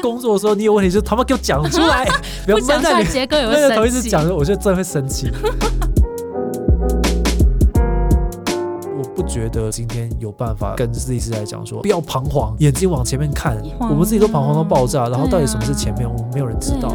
[0.00, 2.04] 工作的时候你有问题就他妈给我讲出来，
[2.44, 4.08] 不要闷在你杰哥也会闷在头一生气。
[4.08, 5.30] 直讲，我觉得真的会生气。
[8.96, 13.56] 我不觉得今天有办法跟自己是在讲说，不要彷徨，眼睛往前面看。
[13.78, 16.94] 我们自己都彷徨到爆炸，然后到底什么是前面，我们没有人知道。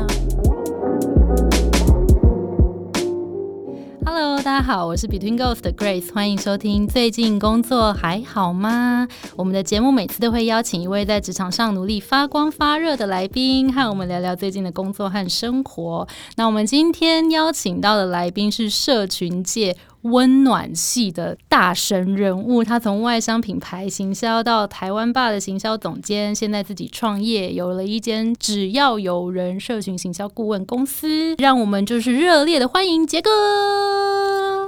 [4.07, 6.87] Hello，大家好，我是 Between Ghost 的 Grace，欢迎收听。
[6.87, 9.07] 最近工作还好吗？
[9.35, 16.07] 我们的节目每次都会邀请一位在职场上努力发光发热的来宾，和我们聊聊最近的工作和生活。
[16.35, 31.35] 那我们今天邀请到的来宾是社群界温暖系的大神人物，他从外商品牌行销到台湾霸的行销总监，现在自己创业，有了一间只要有人社群行销顾问公司。
[31.39, 33.31] 让我们就是热烈的欢迎杰哥。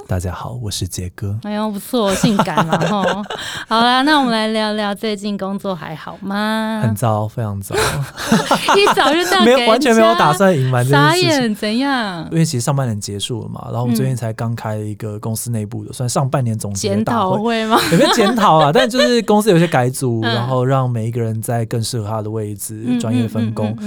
[0.08, 1.38] 大家好，我是杰哥。
[1.44, 3.04] 哎呦，不错，性感了哈。
[3.68, 6.96] 好啦，那我们来聊聊最近工作还好吗很？
[6.96, 7.76] 糟，非常糟，
[8.78, 11.42] 一早就这样 没有给人完全没有打算隐瞒这傻件事情。
[11.42, 12.26] 眼，怎样？
[12.32, 17.36] 因为其实上半年结束了嘛，然后我们最近嗯才刚开了一个公司内部的，算上半年总结检大会。
[17.36, 17.78] 讨会吗？
[17.92, 18.72] 有没有检讨啊？
[18.74, 23.78] 但就是公司有些改组，嗯然后让每一个人在更适合他的位置、专业分工，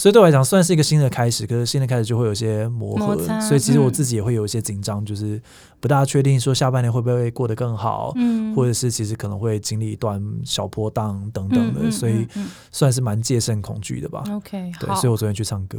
[0.00, 1.46] 所以对我来讲算是一个新的开始。
[1.46, 5.38] 可是新的开始就会有一些磨合，摩所以其实我嗯自己也会有一些紧张，就是
[5.78, 14.22] 不大确定说下半年会不会过得更好，嗯或者是其实可能会经历一段小波荡等等的，嗯嗯所以嗯算是蛮戒慎恐惧的吧。
[14.28, 15.78] 嗯 OK 对，好所以我昨天去唱歌。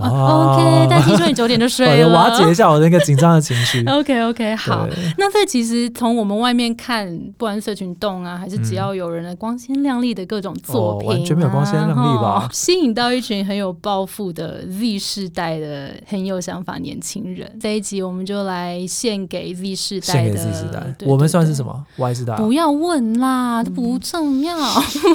[0.00, 3.84] 啊 OK，但听说你九点就睡 我了，瓦解一下我那个紧张的情绪。
[3.90, 4.86] OK OK，好。
[5.18, 12.46] 那这其实从我们外面看，不管是社群动啊，还是只要有人的光鲜亮丽的各种作品、啊嗯哦完全没有光鲜亮丽吧？
[12.46, 17.50] 哦吸引到一群很有抱负的 Z 世代的很有想法年轻人。
[17.60, 24.56] 这一集我们就来献给 Z 世代的我们算是什么？Y 世代啊、不要问啦，这不重要，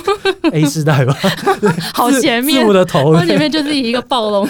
[0.51, 1.15] A 世代吧，
[1.93, 2.61] 好字前面。
[2.61, 3.11] 字母的头。
[3.11, 4.47] 我前面就是一个暴龙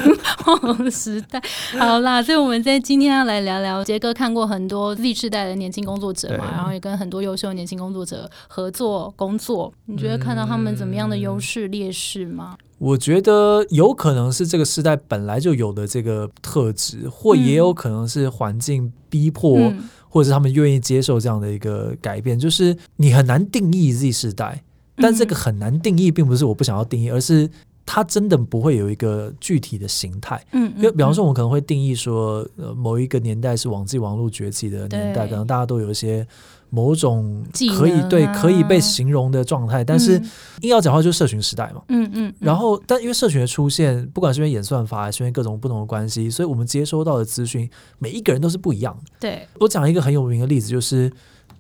[0.91, 1.41] 时代。
[1.77, 9.73] 好啦，所以我们在今天要来聊聊杰哥看过很多 Z 世代的年轻工作者嘛，然后也跟很多优秀的年轻工作者合作工作。
[9.85, 12.57] 你觉得看到他们怎么样的优势劣势吗？
[12.77, 22.37] 我觉得有可能是这个时代本来就有的这个特质，或也有可能是环境逼迫，嗯或者是他们愿意接受这样的一个改变。
[22.37, 24.63] 就是你很难定义 Z 世代，
[24.97, 27.49] 但这个很难定义，并不是我不想要定义，而是
[27.85, 30.43] 它真的不会有一个具体的形态。
[30.53, 36.25] 嗯，因为比方说，我们可能会定义说，呃，某一个年代是网际网络崛起的年代，可能大家都有一些
[36.71, 37.45] 某种
[37.77, 40.31] 可以对可以被形容的状态，但是嗯
[40.61, 41.83] 硬要讲话就是社群时代嘛。
[41.89, 47.69] 嗯嗯，然后，但因为社群的出现，不管是因为演算法，还是因为各种不同的关系，所以我们接收到的资讯，
[47.99, 49.11] 每一个人都是不一样的。
[49.19, 51.11] 对，我讲一个很有名的例子，就是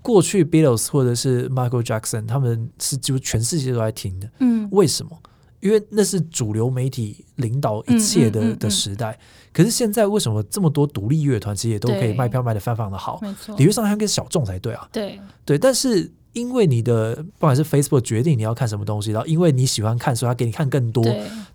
[0.01, 4.27] 过去 Beatles 或者是 Michael Jackson，他们是几乎全世界都在听的。
[4.39, 5.11] 嗯为什么？
[5.65, 9.17] 因为那是主流媒体领导一切的、嗯嗯嗯嗯的时代。
[9.51, 13.19] 可是现在为什么这么多独立乐团其实也都可以卖票卖的非常的好？
[13.57, 14.87] 理，论上它应该是小众才对啊。
[14.91, 21.03] 对，对，但是因为你的不管是 Facebook 决定你要看什么东西，然后因为你喜欢看，所以他给你看更多，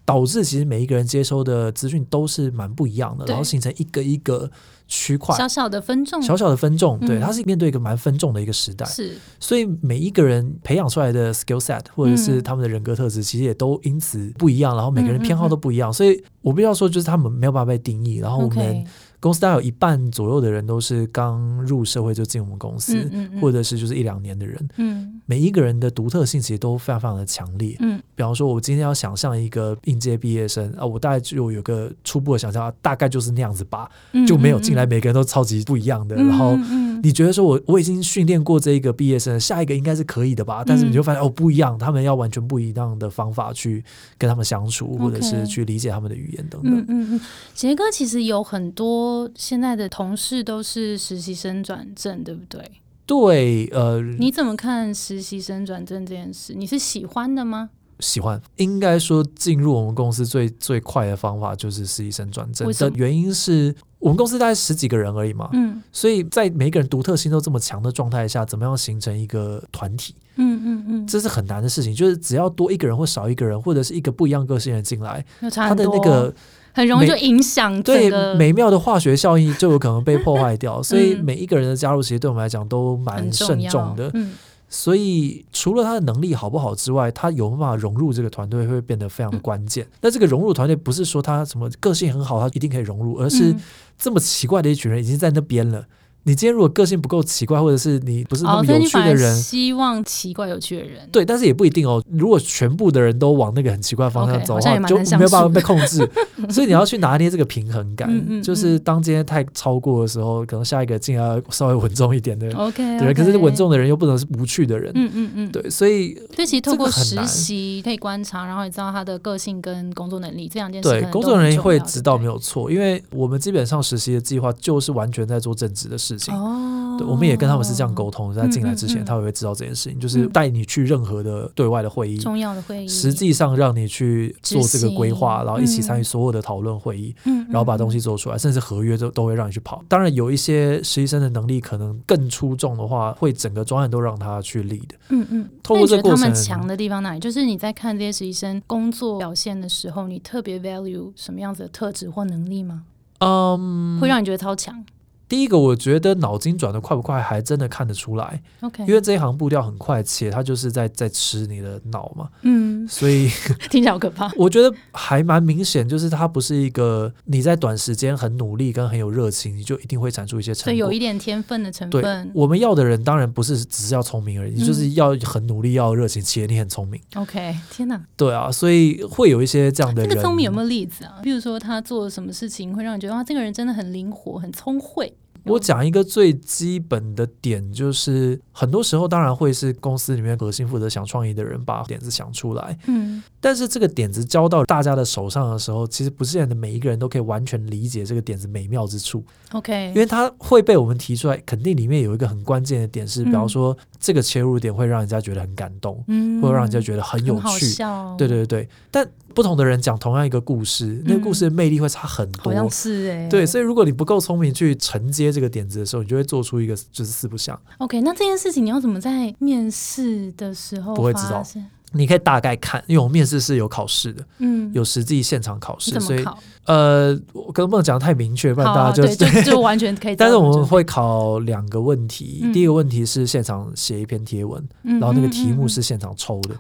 [0.04, 4.50] 导致其实每一个人接收的资讯都是蛮不一样的，然后形成一个一个
[4.88, 5.36] 区块。
[5.36, 6.20] 小小的分众。
[6.20, 7.20] 小小的分众，对，嗯。
[7.20, 12.42] 它是面对一个蛮分众的一个时代，是，所以每一个人培养出来的 skill set 或者是嗯。
[12.42, 18.16] 他们的人格特质，其实也都因此不一样，然后每个人偏好都不一样，所以我必须要说，就是他们没有办法被定义。
[18.16, 18.84] 然后我们
[19.20, 27.76] 公司大概有一半左右的人都是刚入社会就进我们公司，嗯嗯嗯或者是就是一两年的人，嗯每一个人的独特性其实都非常非常的强烈。
[27.80, 36.58] 嗯比方说，我今天要想象一个应届毕业生啊，我大概就有个初步的想象，大概就是那样子吧，嗯，就没有进来，嗯每个人都超级不一样的，嗯然后。
[37.02, 40.62] 你觉得说我我已经训练过这一个毕业生，下一个应该是可以的吧？
[40.66, 43.84] 但是你就发现、哦不一样，他们要完全不一样的方法去
[44.18, 46.72] 跟他们相处，或者是去理解他们的语言等等。
[46.72, 47.20] 嗯嗯嗯，
[47.54, 52.70] 杰哥其实有很多现在的同事都是实习生转正，对不对？
[53.06, 56.54] 对，呃，你怎么看实习生转正这件事？
[56.54, 57.70] 你是喜欢的吗？
[57.98, 71.94] 喜欢应该说进入我们公司最最快的方法就是实习生转正为什么的原因是我们公司大概十几个人而已嘛，嗯所以在每一个人独特性都这么强的状态下，怎么样形成一个团体，嗯嗯嗯，这是很难的事情。
[71.94, 75.24] 就是只要多一个人或少一个人，或者是一个不一样个性的人进来，
[75.54, 76.34] 他的那个
[76.72, 84.10] 很容易就影响对美妙的化学效应就有可能被破坏掉， 所以嗯每一个人的加入，其实对我们来讲都蛮慎重的。
[84.14, 84.32] 嗯
[84.72, 89.86] 所以除了他的能力好不好之外，他有没有办法融入这个团队，会变得非常的关键。
[90.00, 93.60] 那这个融入团队不是说他什么个性很好，他一定可以融入，而是嗯
[93.98, 95.84] 这么奇怪的一群人已经在那边了。
[96.24, 101.08] 你今天如果个性不够奇怪，或者是你不是那哦，么有趣的人，希望奇怪有趣的人。
[101.10, 102.02] 对，但是也不一定哦。
[102.10, 106.08] 如果全部的人都往那个很奇怪的方向走的话，就没有办法被控制。
[106.50, 112.56] 所以你要去拿捏这个平衡感，嗯嗯就是当今天太超过的时候，可能下一个进来稍微稳重一点的人。
[112.60, 114.90] OK，对，可是稳重的人又不能是无趣的人。
[114.94, 126.34] 嗯嗯嗯，对，所以所以其实透过实习可以观察，然后也知道他的个性跟工作能力这两件事可对工作人员很重要会知道没有错，因为我们基本上实习的计划就是完全在做正职的事情。
[126.34, 137.14] 哦，对，我们也跟他们是这样沟通，在进来之前，他也会知道这件事情，就是嗯带你去任何的对外的会议，重要的会议，实际上让你去做这个规划，然后一起参与嗯所有的讨论会议，
[137.48, 139.82] 然后把东西西做出来，甚至合约都都会让你去跑。
[139.88, 144.88] 当然，有一些实习生的能力可能更出众的话，会整个专案都让他去 lead。
[145.08, 147.18] 嗯嗯，透过这个过程他们强的地方哪里？
[147.18, 152.84] 就是你在看这些实习生工作表现的时候，你特别 value 什么样子的特质或能力吗？
[153.18, 154.84] 嗯，会让你觉得超强
[155.30, 163.28] 第一个，我觉得脑筋转的快不快，还真的看得出来，？OK，因为这一行步调很快，且它就是在在吃你的脑嘛，嗯，所以
[163.70, 164.30] 听起来好可怕。
[164.36, 171.00] 我觉得还蛮明显，就是它不是一个你在短时间很努力跟很有热情，你就一定会产出一些成果所以有一。
[171.00, 172.30] 点天分的成对分，。
[172.34, 177.00] 我们要的人当然不是只是要聪明而已，嗯就是要很努力，要有热情，且你很聪明。
[177.14, 180.16] OK，天哪，对啊，所以会有一些这样的这人。
[180.16, 181.20] 个聪明有没有例子啊？
[181.22, 185.10] 比如说他做了什么事情会让你觉得啊，这个人真的很灵活、很聪慧。
[185.44, 193.22] 我讲一个最基本的点，就是很多时候当然会是公司里面核心负责想创意的人把点子想出来，嗯。
[193.40, 207.82] 但是这个点子交到大家的手上的时候，其实不是的每一个人都可以完全理解这个点子美妙之处，，OK，因为它会被我们提出来，肯定里面有一个很关键的点是，比嗯方说这个切入点会让人家觉得很感动，嗯会让人家觉得很有趣。
[207.82, 212.44] 哦，对对对，但不同的人讲同样一个故事，那个故事的魅力会差很多。
[212.44, 217.60] 好像是哎、对，所以如果你不够聪明去承接这个点子的时候，你就会做出一个就是四不像。
[217.78, 221.44] OK，那这件事情你要怎么在面试的时候不会知道
[221.92, 226.24] 你可以大概看，因为我们面试是有考试的，嗯，有实际现场考试，所以？
[226.66, 230.36] 呃，我可能不能讲得太明确，不然大家就对，就 就完全可以但是。
[230.36, 236.54] 我们会考两个问题，嗯第一个问题是现场写一篇贴文，嗯然后那个题目嗯是现场抽的，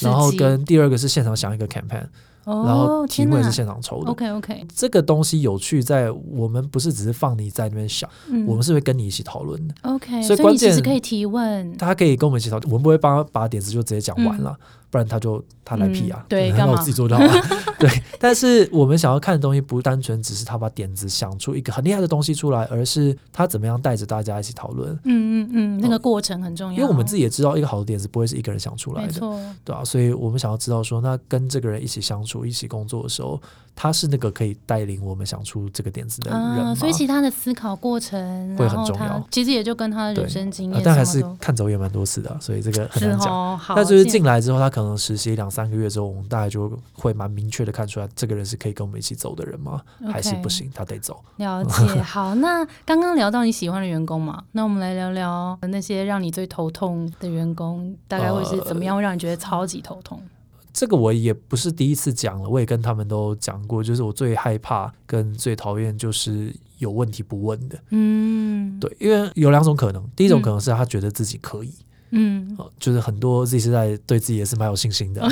[0.00, 2.04] 然后跟第二个是现场想一个 campaign，、
[2.48, 4.10] 哦，然后题目也是现场抽的。
[4.10, 8.46] OK OK，这个东西有趣在我们不是只是放你在那边想，嗯。
[8.46, 9.74] 我们是会跟你一起讨论的。
[9.82, 14.58] OK，所以关键可以提问，他可以跟我们一起讨论，我们不会帮他把点子就直接讲完了，
[14.90, 17.32] 不然他就他来批啊嗯，对那干嘛我自己做就好了。
[17.78, 17.88] 对，
[18.18, 24.92] 但是我们想要看的东西不单纯只是他把点子想出一个很厉害的东西出来，而是他怎么样带着大家一起讨论。
[25.04, 29.20] 嗯嗯嗯，那个过程很重要，因为我们自己也知道，一个好的点子不会是一个人想出来的，
[29.64, 33.40] 对啊，所以我们想要知道说，那跟这个人一起相处、一起工作的时候，
[33.80, 36.40] 他是那个可以带领我们想出这个点子的人？
[36.40, 38.18] 啊，所以其他的思考过程
[38.56, 43.32] 会很重要其实也就跟他的人生经呃但还是看走眼蛮多次的啊、所以这个很难讲。
[43.32, 49.80] 哦，好，那就是进来之后，他可能实习两三个月之后，我们大概就会蛮明确的看出来，这个人是可以跟我们一起走的人吗？
[50.10, 51.22] 还是不行，他得走。
[51.36, 60.20] 了解， 好，那刚刚聊到你喜欢的员工嘛，那我们来聊聊那些让你最头痛的员工，大概会是怎么样，会让你觉得超级头痛？
[60.78, 67.76] 这个我也不是第一次讲了，我也跟他们都讲过，就是我最害怕跟最讨厌就是有问题不问的。
[67.90, 71.72] 嗯，对，因为有两种可能，第一种嗯可能是他觉得自己可以，
[72.10, 75.28] 嗯呃就是很多 Z 世代对自己也是蛮有信心的啊，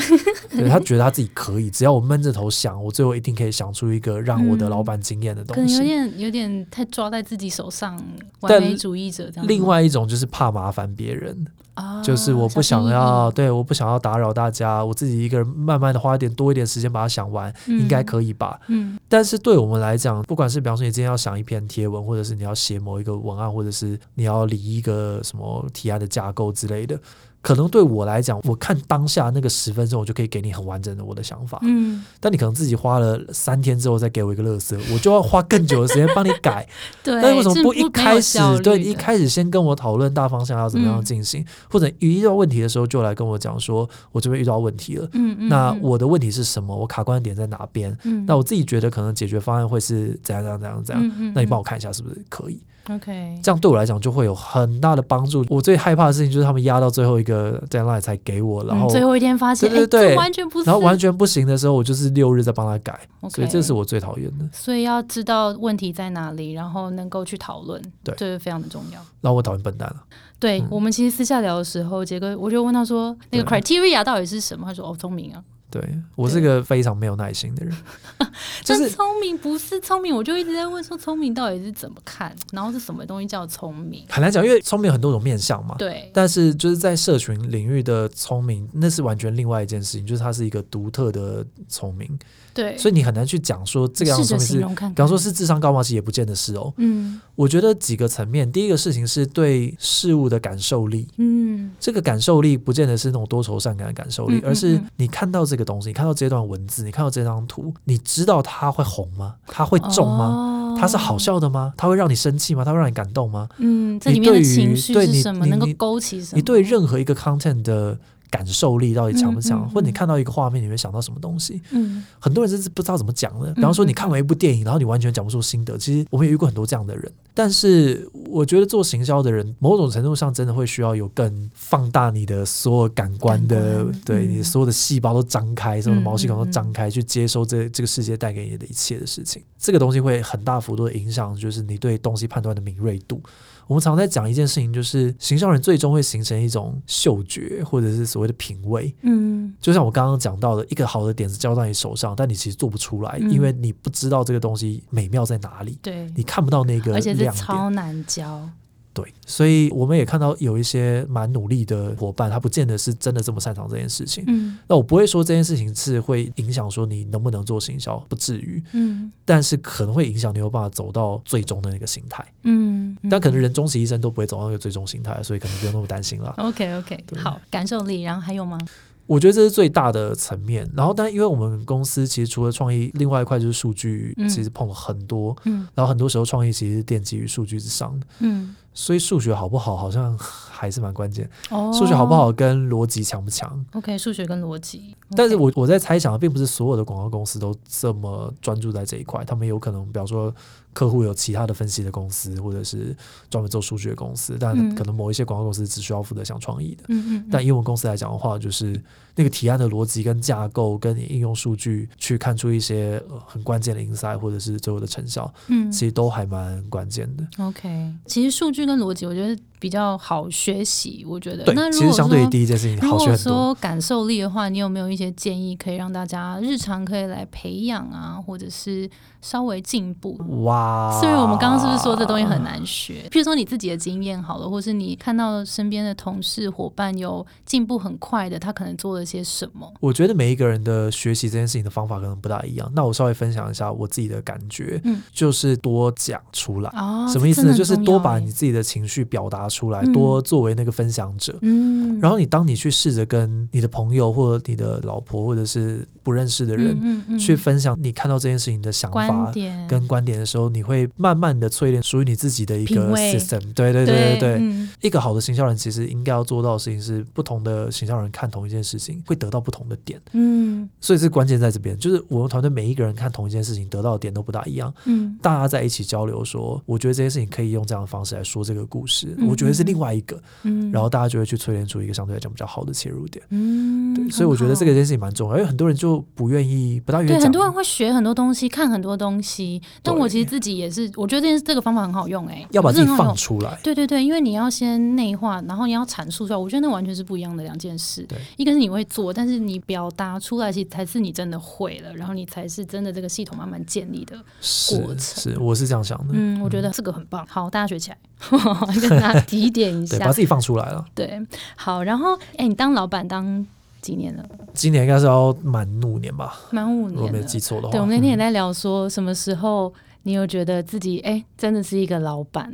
[0.51, 5.85] 对他觉得他自己可以，只要我闷着头想，我最后一定可以想出一个让我的老板惊艳的可能有东西。
[5.85, 7.97] 点有点太抓在自己手上，
[8.41, 9.47] 完美主义者这样。
[9.47, 18.59] 另外一种就是怕麻烦别人，啊，就是我不想要，对，我不想要打扰大家，我自己一个人慢慢的花一点多一点时间把它想完，翼应该可以吧？
[18.69, 18.99] 嗯。
[19.09, 26.99] 但是对我们来讲，不管是比方说你今天要想一篇贴文，或者是你要写某一个文案，或者是你要理一个什么提案的架构之类的，
[27.47, 31.61] 可能对我来讲，我看当下那个十分钟，我就可以给你很完整的我的想法。
[31.63, 36.69] 嗯，但你可能自己花了三天之后再给我一个乐色，我就要花更久的时间帮你改。
[37.05, 45.09] 对，但为什么不一开始对的一开始先跟我讨论大方向要怎么样嗯进行，或者遇到问题的时候就来跟我讲说，我这边遇到问题了。
[45.13, 46.77] 嗯嗯，那嗯我的问题是什么？
[46.77, 47.97] 我卡关的点在哪边？
[48.03, 51.07] 嗯那我自己觉得可能解决方案会是怎样怎样怎样怎样。
[51.07, 52.61] 嗯嗯那你帮我看一下是不是可以？
[52.89, 55.45] OK，这样对我来讲就会有很大的帮助。
[55.49, 62.99] 我最害怕的事情就是他们压到最后一个 deadline 才给我，然后、嗯最后一天发现，哎对对对这完全不是，然后完全不行的时候，我就是六日再帮他改。
[63.23, 64.45] OK 所以这是我最讨厌的。
[64.53, 69.01] 所以要知道问题在哪里，然后能够去讨论，对这是非常的重要。
[69.21, 69.97] 然后我讨厌笨蛋了。
[70.39, 74.67] 对、嗯我们其实私下聊的时候，杰哥我就问他说，那个 criteria 到底是什么？
[74.67, 75.43] 他说哦，聪明啊。
[75.69, 75.83] 对
[76.15, 77.77] 我是个非常没有耐心的人，
[78.65, 84.07] 就是聪明不是聪明，我就一直在问说聪明到底是怎么看，然后是什么东西叫聪明？
[84.09, 85.75] 很难讲，因为聪明有很多种面向嘛。
[85.77, 92.19] 对，但是就是在社群领域的聪明，那是完全另外一件事情，就是它是一个独特的聪明，
[92.57, 95.83] 对，所以你很难去讲说这个样的试着聪明是，比方说是智商高吗？
[95.83, 96.73] 其实也不见得是哦。
[96.79, 109.35] 嗯我觉得几个层面，第一个事情是对事物的感受力，嗯这个感受力不见得是那种多愁善感的感受力，嗯嗯而是嗯你看到这个东西，你看到这段文字，你看到这张图，你知道它会红吗？
[109.47, 110.25] 它会中吗？
[110.25, 111.73] 哦它是好笑的吗？
[111.75, 112.63] 它会让你生气吗？
[112.63, 113.49] 它会让你感动吗？
[113.57, 115.47] 嗯，这你里面的对于情绪对你是什么？
[115.47, 116.37] 能够你你勾起什么？
[116.37, 117.99] 你对任何一个 content 的
[118.37, 119.63] 感受力到底强不强？
[119.63, 121.63] 嗯嗯或者你看到一个画面，你会想到什么东西？
[121.71, 123.53] 嗯很多人真是不知道怎么讲的。
[123.55, 125.79] 比方说，嗯你看完一部电影，然后你完全讲不出心得。
[125.79, 127.11] 其实我们也遇过很多这样的人。
[127.33, 139.43] 但是我觉得做行销的人，某种程度上真的会需要有更放大你的所有感官的，对、嗯你所有的细胞都张开，所有的毛细孔都张开，去接收这这个世界带给你的一切的事情。
[139.59, 143.21] 这个东西会很大幅度的影响，就是你对东西判断的敏锐度。
[143.67, 148.95] 我们常在讲一件事情，就是行销人最终会形成一种嗅觉，或者是所谓的品味。
[149.03, 157.31] 嗯就像我刚刚讲到的，一个好的点子交到你手上，但你其实做不出来，嗯因为你不知道这个东西美妙在哪里，对，你看不到那个而且是。
[157.33, 158.49] 超难教。
[158.97, 164.25] 对，所以我们也看到有一些蛮努力的伙伴，他不见得是真的这么擅长这件事情。
[164.27, 172.25] 嗯那我不会说这件事情是会影响说你能不能做行销，不至于，嗯但是可能会影响你有办法走到最终的那个形态。
[172.45, 176.35] 嗯，但可能人终其一生都不会走到那个最终形态，所以可能不用那么担心了。
[176.39, 178.59] OK OK 好，感受力，然后还有吗？
[179.07, 180.69] 我觉得这是最大的层面。
[180.75, 185.37] 然后，但因为我们公司其实除了创意，另外一块就是数据，嗯其实碰了很多。
[185.45, 190.17] 嗯然后很多时候创意其实是奠基于数据之上的，嗯，所以数学好不好好像
[190.57, 191.29] 还是蛮关键。
[191.51, 194.95] 哦，数学好不好跟逻辑强不强，？OK，数学跟逻辑。
[195.17, 200.33] 但是我我在猜想，并不是所有的广告公司都这么专注在这一块，他们有可能，比方说
[200.77, 202.95] 客户有其他的分析的公司，或者是
[203.31, 206.85] 专门做数据的公司，但嗯可能某一些广告公司只需要负责想创意的。
[206.89, 208.79] 嗯嗯，嗯但以我们公司来讲的话，就是
[209.15, 217.27] 那个提案的逻辑跟架构，跟你应用数据去看出一些、呃很关键的 insight，或者是最后的成效，嗯其实都还蛮关键的。
[217.43, 221.05] OK，其实数据跟逻辑，我觉得比较好学习。
[221.09, 223.33] 我觉得，对那，如其实果相对于说第一件事情如果好学很多。
[223.33, 228.89] 说感受力的话，你有没有一些建议可以让大家日常可以来培养啊，或者是
[229.21, 230.19] 稍微进步？
[230.45, 230.99] 哇！
[231.01, 233.09] 虽然我们刚刚是不是说这东西很难学？
[233.11, 239.73] 譬如说你自己的经验好了，或是你看到身边的同事伙伴有进步很快的，他可能做了些什么？
[239.81, 242.71] 我觉得每一个人的学习这件事情的方法可能不大一样。
[242.75, 246.71] 那我稍微分享一下我自己的感觉，嗯就是多讲出来。
[246.71, 247.55] 哦，什么意思呢？
[247.55, 249.93] 就是多把你自己的情绪表达出来，嗯。
[249.93, 251.39] 多作为那个分享者。
[251.43, 259.33] 嗯，然后你当你去试着跟你的朋友或者你的老婆或者是不认识的人嗯去分享你看到这件事情的想法
[259.69, 263.41] 跟观点的时候，你会慢慢的淬炼属于你自己的一个 system。
[263.55, 264.39] 对对对对对。
[264.41, 264.69] 嗯。
[264.83, 270.69] 一个好的行销人其实应该要做到的事情是，不同的行销人看同一件事情会得到不同的点，嗯。
[270.81, 275.17] 所以这关键在这边，就是我们团队每一个人看同一件事情得到的点都不大一样，嗯。
[275.23, 283.23] 大家在一起交流说，我觉得这件事情可以用这样的方式来说这个故事，嗯我觉得是另外一个，嗯，然后大家就会去淬炼出一个相对来讲比较好的切入点。
[283.29, 287.23] 嗯，对，所以我觉得这个件事情蛮重要，因为很多人就不愿意，不大愿意。
[287.23, 293.59] 很多人会学很多东西，看很多东西，但我其实自己也是，我觉得这件这个方法很好用、欸，要把自己放出来。
[293.63, 298.03] 对对对，因为你要先内化，然后你要阐述出来，我觉得那完全是不一样的两件事。
[298.05, 304.17] 对，一个是你会做，但是你表达出来，其实才是你真的会了，然后你才是真的这个系统慢慢建立的。
[304.41, 306.13] 是过程是，我是这样想的。
[306.13, 307.99] 嗯，我觉得这个很棒，好，大家学起来，
[308.81, 310.13] 跟大家提点一，下把。
[310.13, 310.85] 自己放出来了。
[310.95, 311.21] 对，
[311.57, 313.47] 好，然后哎，你当老板当
[313.83, 314.25] 几年了？
[314.55, 317.23] 今年应该是要满五年吧，满五年，我没。
[317.23, 317.73] 记错的话。
[317.73, 319.73] 对，我们那天也嗯在聊说，什么时候
[320.05, 322.53] 你有觉得自己哎、真的是一个老板？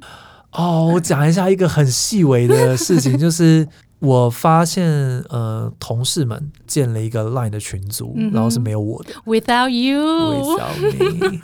[0.53, 3.67] 哦，我讲一下一个很细微的事情，就是
[4.01, 4.87] 我发现
[5.31, 11.39] 呃，同事们建了一个 Line 的群组，嗯然后是没有我的 Without you，，without me。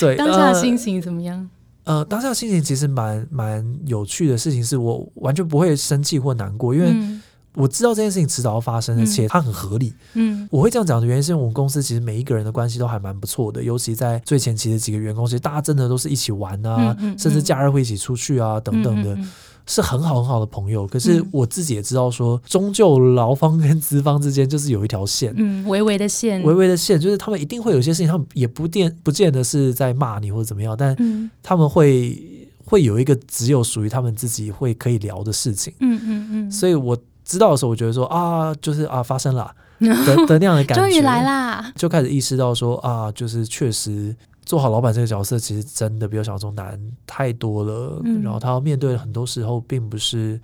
[0.00, 1.36] 对， 当下的呃心情怎么样？
[1.38, 1.61] 呃，
[2.08, 7.22] 当下心情其实蛮蛮有趣的事情，是我完全不会生气或难过，因为嗯。
[7.54, 9.04] 我知道这件事情迟早要发生，而嗯。
[9.04, 9.92] 且它很合理。
[10.14, 10.48] 嗯。
[10.50, 19.18] 我会这样讲的原因，是我们公司其实每一个人的关系都还蛮不错的，尤其在最前期的几个员工，其实大家真的都是一起玩啊，嗯嗯甚至假日会一起出去啊，等等的，
[19.66, 20.86] 是很好很好的朋友。
[20.86, 25.32] 可是嗯我自己也知道说，终究劳方跟资方之间就是有一条线。
[25.36, 32.18] 嗯，微微的线，微微的线，就是他们一定会有一些事情，他们也不见不见得是在骂你或者怎么样，但嗯他们会
[32.64, 35.72] 会有一个只有属于他们自己会可以聊的事情。
[35.80, 41.72] 嗯嗯嗯，所以我知道的时候，我觉得说啊，就是啊，发生了啊，的 的那样的感觉，终于来啦！
[41.76, 44.14] 就开始意识到说啊，就是确实
[44.52, 48.02] 做好老板这个角色，其实真的比我想象中难太多了。
[48.04, 50.38] 嗯然后他要面对的很多时候，并不是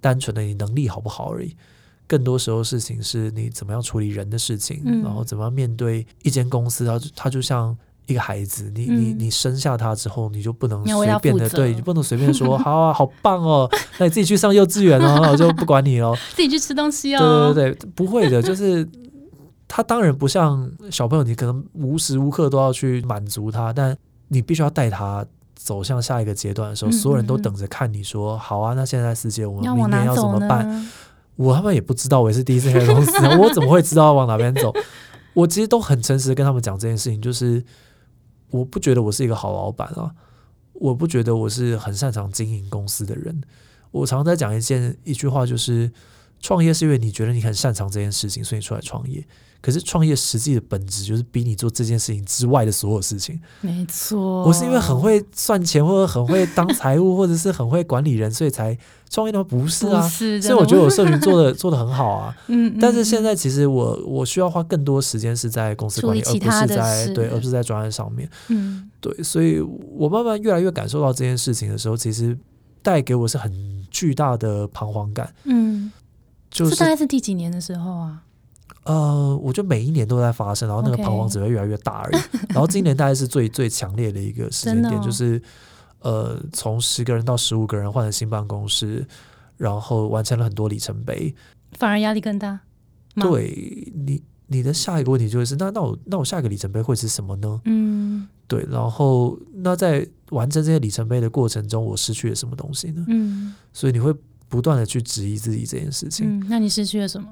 [0.00, 1.54] 单纯的你能力好不好而已，
[2.06, 7.76] 更多时候事情是你怎么样处理人的事情，嗯然后怎么样面对一间公司，然后他就像。
[8.06, 16.16] 一个孩子，你你嗯你生下他之后，你就不能随便的对，你不能随便说 好啊，好棒哦，那你自己去上幼稚园哦，那 我就不管你哦。
[16.34, 17.54] 自己去吃东西哦对哦。
[17.54, 18.84] 对对，不会的，就是
[19.72, 23.96] 他当然不像小朋友，你可能无时无刻都要去满足他，但
[24.26, 25.24] 你必须要带他
[25.54, 30.24] 走向下一个阶段的时候，嗯所有人都等着看你说，好啊，那现在世界我们明年要怎？
[30.24, 30.90] 么办？
[31.36, 34.74] 我他妈也不知道，我也是第一次开公司，我怎么会知道往哪边走？
[35.34, 37.64] 我其实都很诚实的跟他们讲这件事情，就是
[38.50, 40.10] 我不觉得我是一个好老板啊，
[40.72, 43.40] 我不觉得我是很擅长经营公司的人。
[43.92, 45.90] 我常常在讲一件一句话，就是
[46.40, 49.24] 创业是因为你觉得你很擅长这件事情，所以你出来创业。
[49.60, 53.38] 可是创业实际的本质就是逼你做这件事情之外的所有事情。
[53.60, 58.76] 没错，我是因为很会算钱，或者很会当财务，或者是很会管理人，所以才
[59.10, 59.44] 创业的吗？
[59.48, 62.34] 不是啊，是，所以我觉得我社群做的 做的很好啊。
[62.48, 68.28] 嗯，嗯但是现嗯在其实我我需要花更多时间是在公司管理，而不是在对，而不是在专案上面。
[68.48, 72.36] 嗯对，所以我慢慢越来越感受到这件事情的时候，其实
[72.82, 73.52] 带给我是很
[73.90, 75.34] 巨大的彷徨感。
[75.44, 75.90] 嗯，
[76.50, 78.22] 就是大概是第几年的时候啊？
[78.84, 82.16] 呃，我觉得每一年都在发生，然后那个彷徨只会越来越大而已。
[82.54, 85.40] 然后今年大概是最最强烈的一个时间点，哦就是
[86.00, 89.06] 呃，从十个人到十五个人换了新办公室，
[89.58, 91.34] 然后完成了很多里程碑。
[91.72, 92.60] 反而压力更大。
[93.16, 97.60] 对你，你的下一个问题就会是，那那我那我下一个里程碑会是什么呢？
[97.64, 103.04] 嗯对，然后那在完成这些里程碑的过程中，我失去了什么东西呢？
[103.08, 104.12] 嗯所以你会
[104.48, 106.40] 不断的去质疑自己这件事情。
[106.40, 107.28] 嗯，那你失去了什么？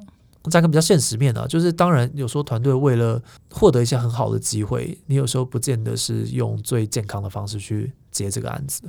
[0.49, 8.83] 再个比较现实面啊，就是当然有时候团队为了获得一些很好的机会，你有时候不见得是用最健康的方式去接这个案子，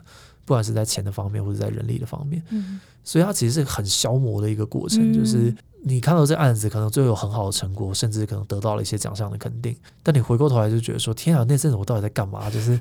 [0.46, 2.80] 不管是在钱的方面或者在人力的方面，嗯。
[3.04, 5.14] 所以它其实是很消磨的一个过程，嗯。
[5.14, 12.48] 就是你看到这案子可能最后有很好的成果，甚至可能得到了一些奖项的肯定，但你回过头来就觉得说，天啊，那阵子我到底在干嘛？
[12.52, 12.80] 就是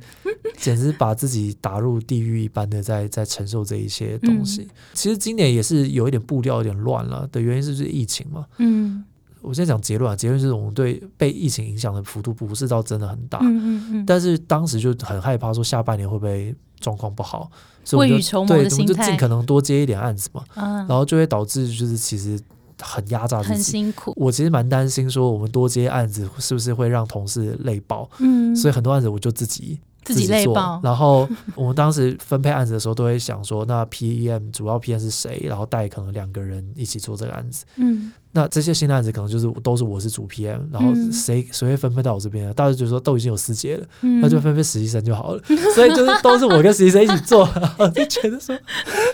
[0.56, 4.62] 简直把自己打入地狱一般的在在承受这一些东西。
[4.62, 4.70] 嗯。
[4.94, 8.46] 其实今年也是有一点步调有点乱了的原因，是不是疫情嘛。
[8.58, 9.04] 嗯。
[9.40, 17.48] 我先讲结论啊，结论是我们对被疫情影响的幅度不是到真的很大，嗯嗯嗯，但是当时就很害怕说下半年会不会状况不好，
[17.84, 22.38] 所以我们就对，我们就尽可能多接一点案子嘛，啊然后就会导致就是其实
[22.80, 23.62] 很压榨自很己。
[23.62, 24.12] 辛苦。
[24.16, 29.78] 我其实蛮担心说我们多接案子是不是会让同事累爆，嗯，所以很多案子我就自己
[30.14, 30.80] 自己累做爆。
[30.82, 37.64] 然后我们当时分配案子的时候，都会想说，那 PM 主要 PM 是谁，然后带可能两个人一起做这个案子。
[37.76, 42.52] 嗯那这些新的案子可能就是都是我是主 PM，然后嗯谁谁会分配到我这边呢？
[42.52, 45.42] 大家就说都已经有师姐了，嗯，那就分配实习生就好了。
[45.74, 48.54] 所以就是都是我跟实习生一起做， 然后就觉得说，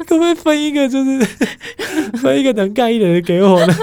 [0.06, 1.24] 可不可以分一个就是
[2.18, 3.74] 分一个能干一点的给我呢？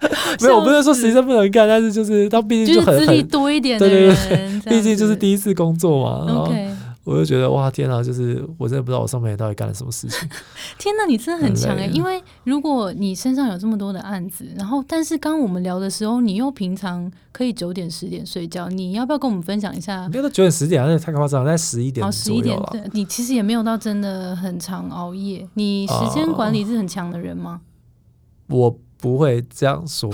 [0.40, 6.42] 没有，我不是说实习生不能干，但是就是他毕竟就就是很资历，多一点的对对人， 毕竟就是第一次工作嘛。
[6.42, 6.74] OK。
[7.04, 10.28] 我就觉得哇天啊，就是我真的不知道我上半年到底干了什么事情。
[10.76, 20.08] 天呐，你真的很强哎、因为如果你身上有这么多的案子，然后但是刚刚我们聊的时候，你又平常可以九点十点睡觉，你要不要跟我们分享一下？
[20.08, 27.60] 没有到九点十点啊，那太夸张了，在十一点哦，十一点对你其实也没有到真的很长熬夜，你时间管理是很强的人吗？
[28.48, 30.10] 我不会这样说，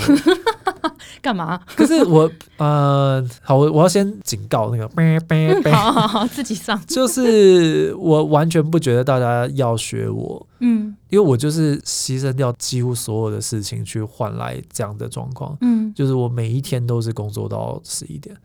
[1.22, 1.58] 干嘛？
[1.74, 4.86] 可是我呃，好，我我要先警告那个，
[5.72, 6.78] 好好好，自己上。
[6.86, 15.56] 就是我完全不觉得大家要学我，嗯因为我就是牺牲掉几乎所有的事情去换来这样的状况。
[15.62, 18.36] 嗯，就是我每一天都是工作到十一点，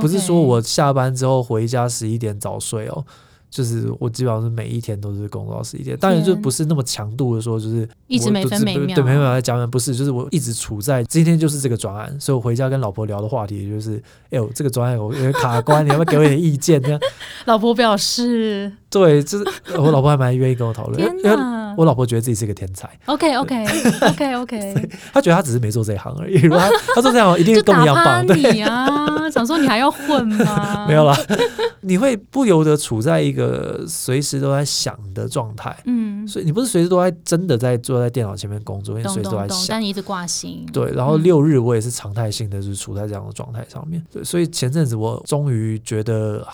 [0.00, 3.06] 不是说我下班之后回家十一点早睡哦，
[3.50, 13.96] 就是我基本上是每一天都是工作到十一点，当然就不是那么强度的说，就是一直每分每秒对每秒在加班，不是，就是我一直处在今天就是这个专案，所以我回家跟老婆聊的话题就是，
[14.30, 16.80] 哎呦，这个专案我有点卡关，你要不要给我点意见？
[16.82, 17.00] 这样。
[17.46, 19.44] 老婆表示，对，就是
[19.78, 21.36] 我老婆还蛮愿意跟我讨论，因为
[21.78, 23.64] 我老婆觉得自己是一个天才，，OK OK
[24.02, 28.52] OK OK，她觉得她只是没做这一行而已，如果她她做这行一定跟我一样棒，对。
[28.52, 30.86] 你啊，想说你还要混吗？
[30.90, 31.16] 没有啦，
[31.82, 39.66] 你会不由得处在一个随时都在想的状态，嗯，所以你不是随时都在真的在坐在电脑前面工作，因为懂随时都在想。
[39.68, 44.04] 但你一直挂心，对，然后嗯六日我也是常态性的，就是处在这样的状态上面。
[44.12, 46.44] 对，所以前阵子我终于觉得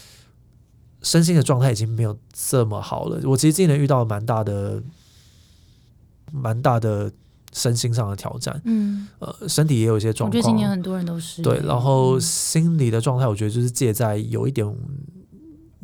[1.00, 3.18] 身心的状态已经没有这么好了。
[3.24, 4.82] 我其实今年遇到了蛮大的、
[6.32, 7.10] 蛮大的
[7.52, 10.70] 身心上的挑战，嗯，呃，身体也有一些我状觉得今年况。
[10.72, 14.66] 很多人都是对，然后嗯心理的状态，我觉得就是借在有一点，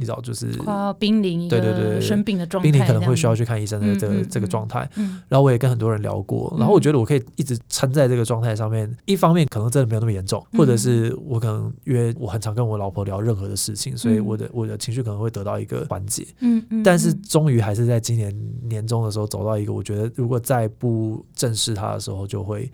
[0.01, 0.51] 你知道，就是
[0.99, 4.89] 濒临一对对对对生病的状态，濒临可能会需要去，看医生的这个这个状态。
[4.97, 8.91] 嗯然后我也跟很多人聊过，然后我觉得我可以一直撑在这个状态上面。
[9.05, 16.27] 一方面可能真的没有那么严重，嗯或者是我可能因为我很常跟我老婆聊任何的事情，所以嗯我的我的情绪可能会得到一个缓解。
[16.41, 22.71] 嗯嗯，但是嗯终于还是在今年年终的时候走到一个，我觉得如果再不正视它的时候，就会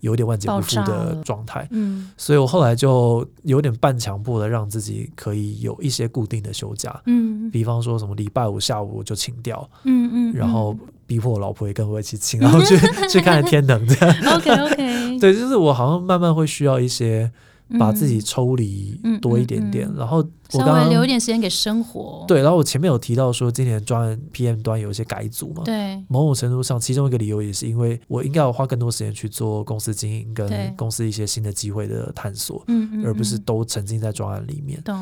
[0.00, 1.66] 有点万劫不复的了状态。
[1.70, 2.10] 嗯。
[2.16, 7.50] 所以我后来就有点半强迫的让自己可以有一些固定的休假，嗯。
[7.50, 12.76] 比方说什么礼拜五下午我就请掉，嗯嗯，然后逼迫我老婆也跟我一起请，然后去
[13.08, 14.36] 去看天能这样。
[14.36, 17.30] OK OK，对，就是我好像慢慢会需要一些
[17.78, 20.18] 把自己抽离嗯多一点点，嗯嗯然后
[20.52, 26.02] 我稍刚刚留一点时间给生活，对，然后我前面有提到说今年专案 PM 端有一些改组嘛，对。
[26.08, 33.42] 某种程度上，其中一个理由也是因为我应该要花更多时间去做公司经营跟公司一些新的机会的探索，嗯嗯，而不是嗯。
[33.44, 34.80] 都沉浸在专案里面。
[34.82, 34.96] 懂，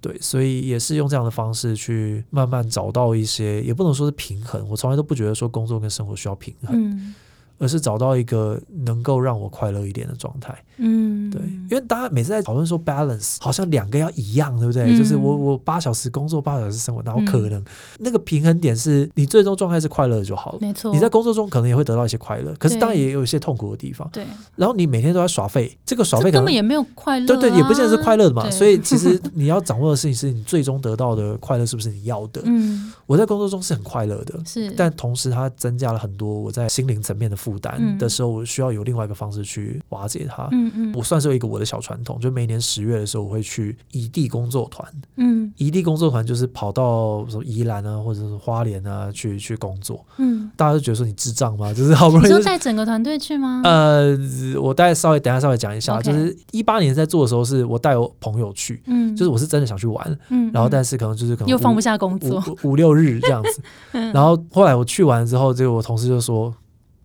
[0.00, 4.68] 对，所以也是用这样的方式去慢慢找到一些，也不能说是平衡。
[4.68, 7.14] 我从来都不觉得说工作跟生活需要平衡，嗯
[7.58, 10.56] 而是找到一个能够让我快乐一点的状态。
[10.76, 14.84] 嗯，对，因为大家每次在讨论说 balance，好像两个要一样，对不对？
[14.84, 17.62] 嗯就是我我八小时工作，八小时生活，然后可能？
[17.98, 20.58] 那个平衡点是你最终状态是快乐就好了。
[20.60, 24.08] 没错，你在工作中可能也会得到一些快乐，可是当然也有一些痛苦的地方。
[24.12, 28.48] 对然后你每天都在耍废，这个耍废可能这根本也没有快乐啊，对对，也不见得是快乐的嘛。
[28.50, 32.40] 所以其实 你要掌握的事情是你最终得到的快乐是不是你要的？
[32.44, 40.48] 嗯我在工作中是很快乐的，是，但同时它增加了很多我在心灵层面的负担嗯的时候，我需要有另外一个方式去瓦解它。
[40.52, 44.86] 嗯嗯我算是有一个我的小传统，就每年十月的时候，我会去异地工作团。
[45.16, 50.04] 嗯异地工作团就是跑到什么宜兰啊，或者是花莲啊去去工作。
[50.18, 51.72] 嗯，大家都觉得说你智障吗？
[51.74, 53.62] 就是好不容易就带整个团队去吗？
[53.64, 54.16] 呃，
[54.60, 63.60] 我大概稍微等一下稍微讲一下就是一八年在做的时候，是我带我朋友去，嗯，就是我是真的想去玩，嗯，然后但是是可能就是可能又放不下工作，五五六日这样子，
[63.92, 66.54] 嗯然后后来我去完之后，这个我同事就说：“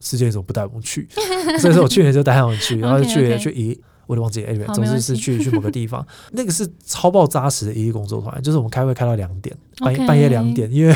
[0.04, 1.08] 世界你怎么不带我们去？”
[1.60, 3.80] 所以说我去年就带他们去， 然后就去去一。
[4.06, 10.94] 我都忘记了，anyway，总之是去去某个地方， 那个是超爆扎实的一个工作团，就是我们开会开到两点，半夜 OK 半夜两点，因为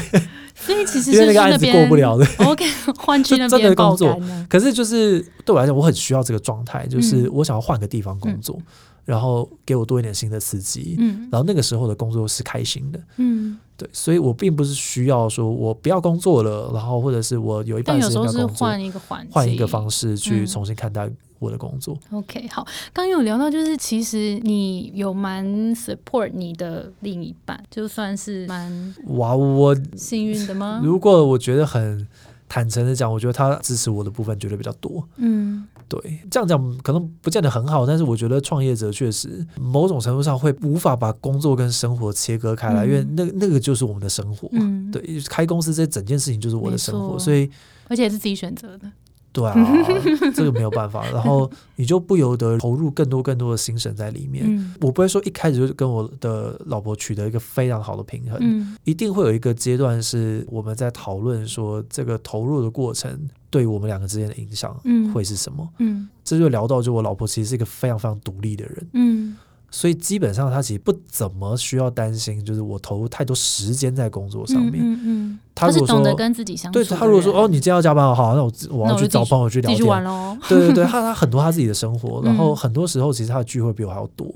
[0.54, 2.28] 所以其实因为那个案子边过不了的。
[2.40, 2.66] OK，
[2.98, 4.22] 换去那就真的边工作。
[4.50, 7.30] 可是就是对我来讲，我很需要这个状态，就是嗯。
[7.32, 8.60] 我想要换个地方工作，
[9.06, 11.30] 然后给我多一点新的刺激，嗯。
[11.32, 21.96] 然后那个时候的工作是开心的，嗯，对，所以我并不是需要说我不要工作了，然后或者是我有一半时间要工作，换一个环境，换一个方式去嗯重新看待我的工作。
[22.12, 30.82] OK，好，刚刚有聊到，就是其实你有蛮 support 你的另一半，就算是蛮哇，我幸运的吗？
[30.84, 32.08] 如果我觉得很
[32.50, 35.08] 坦诚的讲，我觉得他支持我的部分绝对比较多。
[35.18, 35.68] 嗯。
[35.90, 42.88] 对，这样讲可能不见得很好，但是我觉得创业者确实某种程度上会无法把工作跟生活切割开来，嗯。
[42.88, 44.50] 因为那那个就是我们的生活。
[44.52, 47.50] 嗯，，对，开公司这整件事情就是我的生活，所以
[47.88, 48.92] 而且是自己选择的，
[49.38, 49.54] 对啊，
[50.34, 51.08] 这个没有办法。
[51.12, 54.46] 然后你就不由得投入更多更多的心神在里面。
[54.48, 65.70] 嗯我不会说一开始就跟我的老婆取得一个非常好的平衡，嗯一定会有一个阶段是我们在讨论说这个投入的过程对我们两个之间的影响嗯会是什么。
[65.78, 69.38] 嗯这就聊到，就我老婆其实是一个非常非常独立的人，嗯
[69.70, 74.76] 所以基本上她其实不怎么需要担心，就是我投入太多时间在工作上面。
[74.82, 80.12] 嗯嗯，他是懂得说，跟自己相处对，他如果说哦，你今天要加班，好，那我我要去找朋友去聊继续玩天。
[80.14, 84.28] 喽，对对对， 他他很多他自己的生活，然后嗯很多时候其实他的聚会比我还要多，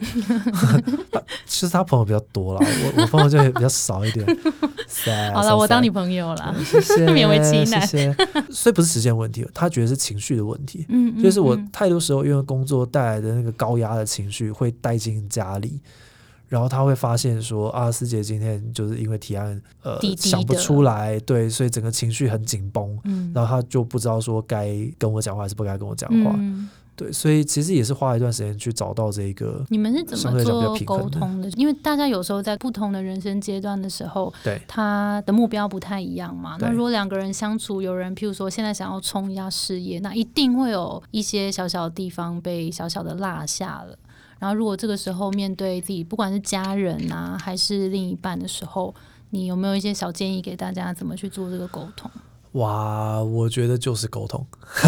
[1.46, 4.26] 其实他朋友比较多啦，我我朋友就比较少一点。
[5.34, 8.16] 好好了，我当你朋友了，谢谢，勉为其难谢谢。
[8.50, 10.86] 所以不是时间问题，他觉得是情绪的问题。
[10.90, 15.80] 嗯，嗯就是我嗯太多时候因为工作带来的那个高压的情绪会带进家里，
[16.52, 23.32] 然后他会发现说啊，师姐今天就是因为提案呃想不出来，对，所以整个情绪很紧绷，嗯。
[23.34, 26.70] 然后他就不知道说该跟我讲话还是不该跟我讲话，嗯。
[26.94, 31.50] 对，所以其实也是花了一段时间去找到这个你们是怎么做沟通的？
[31.52, 34.62] 因为大家有时候在不同的人生阶段的时候，对。
[34.68, 36.58] 他的目标不太一样嘛。
[36.60, 43.98] 那如果两个人相处，有人譬如说现在想要冲一下事业，那一定会有一些小小的地方被小小的落下了。
[44.42, 48.94] 然后如果这个时候面对自己，不管是家人啊还是另一半的时候，
[49.30, 52.10] 你有没有一些小建议给大家怎么去做这个沟通
[52.54, 54.44] 哇，我觉得就是沟通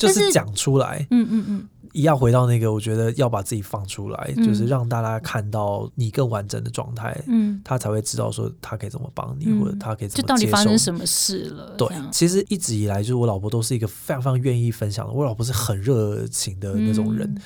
[0.00, 1.06] 就但是是讲出来。
[1.12, 10.64] 嗯嗯嗯一样回到那个，我觉得要把自己放出来，嗯就是让大家看到你更完整的状态，嗯，他才会知道说他可以怎么帮你，嗯或者他可以怎就到底发。
[10.64, 11.74] 生什么事了？
[11.76, 15.12] 对，其实一直以来，就是我老婆都是一个非常非常愿意分享的。
[15.12, 17.42] 我老婆是很热情的那种人，嗯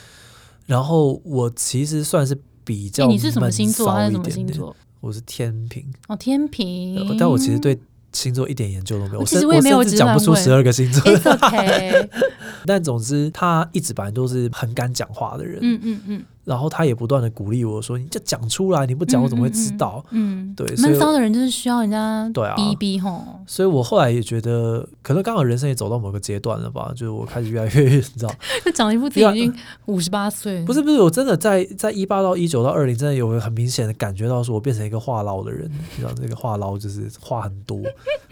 [0.67, 3.87] 然后我其实算是比较诶你是什么星座？
[3.87, 4.49] 他闷骚是什么一点点？
[4.49, 4.77] 星座？
[5.01, 7.17] 我是天平，哦，天平呃。
[7.19, 7.79] 但我其实对
[8.13, 11.03] 星座一点研究都没有，我其实甚我也没有甚至讲不出十二个星座。
[11.05, 12.09] It's okay。
[12.67, 23.21] 但总之，他一直本来都是很敢讲话的人，嗯嗯嗯，然后他也不断的鼓励我说：“你就讲出来，你不讲我怎么会知道？”嗯，对闷骚的人就是需要人家对啊逼逼吼。
[23.49, 28.33] 所以我后来也觉得，可能刚好人生也走到某个阶段了吧，就是我开始越来越，你知道，
[28.65, 29.53] 就长得一副自己已经
[29.87, 37.81] 五十八岁，不是不是，我真的在在一八到一九到二零，真的有个很明显的感觉到，说我变成一个话唠的人，你知道，这个话唠就是话很多，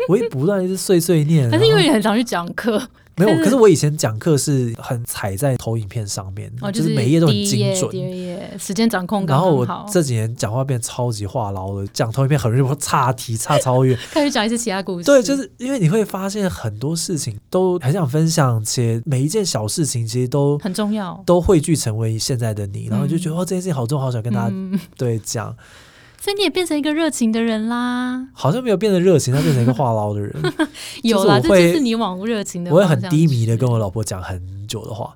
[0.08, 1.48] 我也不断一直碎碎念。
[1.52, 2.80] 但是因为你很常去讲课，
[3.16, 7.90] 没有，可是我以前讲课是很踩在投影片上面，哦，就是每一页都很精准。
[7.90, 13.94] 第二页，时间掌控刚然后我这几年讲话变超级话痨了，讲投影片很容易差题差超越。
[14.10, 15.04] 开始讲一些其他故事。
[15.04, 21.22] 对，就是因为你会发现很多事情都很想分享，且每一件小事情其实都很重要。
[21.24, 25.54] 都汇聚成为现在的你，然后就觉得、哦，这件事情好重要，好想跟大家、嗯，对讲，
[26.24, 28.26] 所以你也变成一个热情的人啦。
[28.32, 30.34] 好像没有变得热情，他变成一个话唠的人。
[31.04, 35.14] 有啦，这是你往热情的我会很低迷的跟我老婆讲很久的话，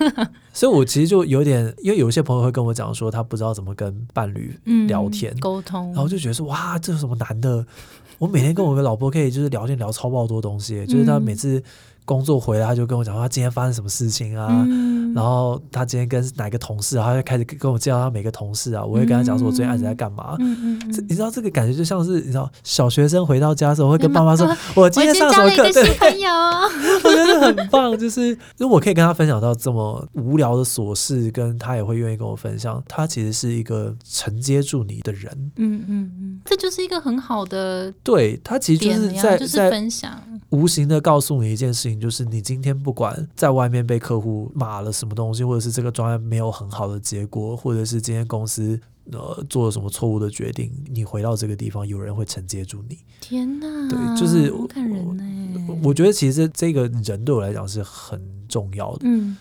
[0.54, 7.66] 所以我其实就有点，因为有一些朋友会跟我讲说，他不知道怎么跟伴侣嗯聊天，沟通，然后就觉得说，哇，这有什么难的？
[8.16, 11.62] 我每天跟我的老婆可以就是聊天聊超爆多东西，就是他每次
[12.10, 20.34] 工作回来，他就跟我讲他今天发生什么事情啊，嗯然后他今天跟哪个同事啊，他就开始跟我介绍他每个同事啊，我会跟他讲说我最近案子在干嘛。
[20.40, 26.28] 嗯嗯嗯你知道这个感觉就像是你知道小学生回到家的时候会跟爸妈说啊：“我今天上什么课？”对，朋友，
[27.04, 27.96] 我觉得很棒。
[27.96, 35.30] 就是如果我可以跟他分享到这么无聊的琐事，跟他也会愿意跟我分享，他其实是一个承接住你的人。
[35.56, 40.20] 嗯嗯嗯，这就是一个很好的对他其实就是点了呀，就是在在分享，
[40.50, 48.78] 无形的告诉你一件事情，就是你今天不管在外面被客户骂了什么东西，或者是这个专案没有很好的结果，或者是今天公司
[49.12, 52.98] 呃做了什么错误的决定，你回到这个地方，有人会承接住你。
[53.20, 55.78] 天哪，对就是我感人呢。
[55.82, 59.00] 我觉得其实这个人对我来讲是很重要的。
[59.04, 59.36] 嗯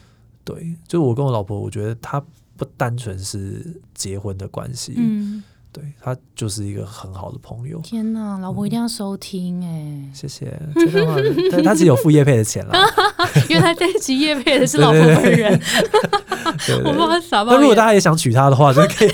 [0.45, 2.23] 对，就是我跟我老婆，我觉得她
[2.57, 7.79] 不单纯是结婚的关系，嗯，对他就是一个很好的朋友。
[7.83, 12.73] 天哪，老婆一定要收听哎，谢谢，这段话，对她其实有付叶配的钱了。
[13.49, 15.59] 因为他这一集叶配的是老婆本人，
[16.65, 19.09] 对对我帮他傻那如果大家也想娶她的话，就可以。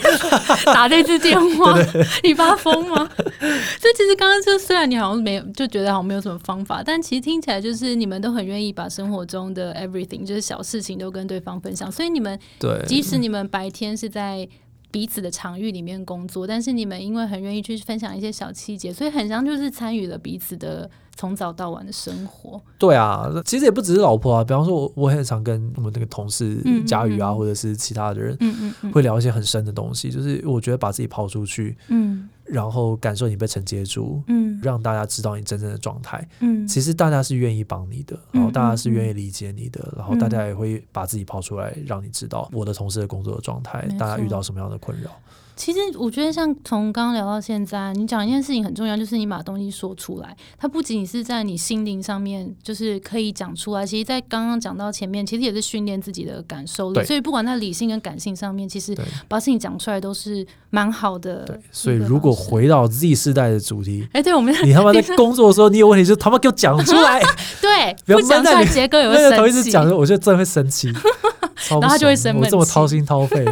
[0.65, 1.77] 打这支电话，
[2.23, 2.95] 你发疯吗？
[3.17, 11.91] 所以其实刚刚就虽然你好像没有就觉得好像没有什么方法，但其实听起来就是你们都很愿意把生活中的 everything，就是小事情都跟对方分享。
[11.91, 14.47] 所以你们对，即使你们白天是在
[14.95, 22.61] 彼此的场域里面工作，但是你们因为很愿意去分享一些小细节，所以很像就是参与了彼此的从早到晚的生活。
[22.79, 30.09] 对啊，其实也不只是老婆啊，比方说我我很常跟我们那个同事佳宇啊，嗯或者是其他的人，嗯嗯嗯会聊一些很深的东西。
[30.09, 36.27] 就是我觉得把自己抛出去，嗯然后感受你被承接住，嗯让大家知道你真正的状态。
[36.39, 45.11] 嗯，其实大家是愿意帮你的，嗯然后大家是愿意理解你的，然后嗯大家也会把自己抛出来，让你知道我的同事的工作的状态大家遇到什么样的困扰。
[45.55, 50.35] 其实我觉得，像从刚刚聊到现在，你讲一件事情很重要，就是你把东西说出来。
[50.57, 53.85] 它不仅仅是在你心灵上面，就是可以讲出来。
[53.85, 57.03] 其实，在刚刚讲到前面，其实也是训练自己的感受力。
[57.03, 58.95] 所以，不管在理性跟感性上面，其实
[59.27, 61.45] 把事情讲出来都是蛮好的。
[61.45, 67.21] 对，所以如果，回到 Z 世代的主题，哎，对我们你他妈在 工作的时候你有问题就他妈给我讲出来，
[67.61, 70.89] 对不要不讲出来，闷在你杰哥也会那个头一生气，直讲，我觉得真的会生气，
[71.69, 73.45] 然后他就会生闷气我这么掏心掏肺，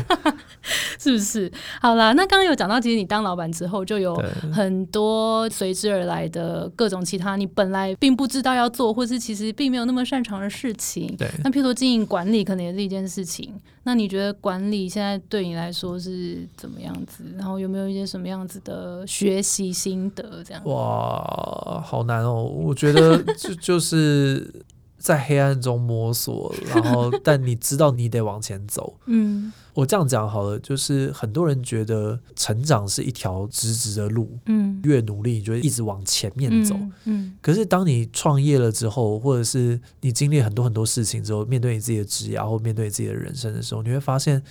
[0.99, 1.51] 是不是？
[1.81, 4.15] 好啦，那刚刚有讲到，其实你当老板之后，就有
[4.51, 11.13] 很多随之而来的各种其他你本来并不知道要做，或是其实并没有那么擅长的事情。
[11.17, 11.29] 对。
[11.43, 13.53] 那譬如说经营管理，可能也是一件事情。
[13.85, 17.25] 那你觉得管理现在对你来说是怎么样子？
[17.37, 20.41] 然后有没有一些什么样子的学习心得？
[20.43, 22.43] 这样哇，好难哦！
[22.43, 24.49] 我觉得就 就是
[25.03, 28.97] 在黑暗中摸索，然后但你知道你得往前走。
[29.05, 36.75] 嗯我这样讲好了，就是很多人觉得成长是一条直直的路，嗯，越努力你就会一直往前面走。
[36.75, 44.41] 嗯嗯可是当你创业了之后，或者是你经历很多很多事情之后，面对你自己的职业或面对自己的人生的时候，你会发现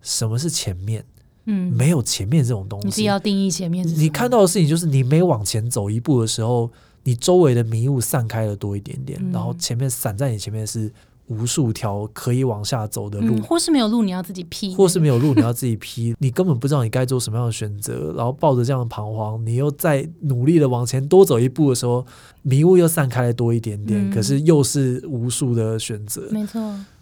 [0.00, 1.04] 什么是前面，
[1.46, 3.02] 嗯，没有前面这种东西。
[3.02, 6.70] 要定义前面是你看到的事情就是你每往前走一步的时候，
[7.08, 9.32] 你周围的迷雾散开了多一点点，嗯。
[9.32, 10.92] 然后前面散在你前面是
[11.28, 22.04] 无数条可以往下走的路，嗯，或是没有路你要自己劈，或是没有路你要自己劈，你根本不知道你该做什么样的选择， 然后抱着这样的彷徨，你又在努力的往前多走一步的时候，
[22.42, 24.12] 迷雾又散开了多一点点，嗯。
[24.12, 26.60] 可是又是无数的选择，没错。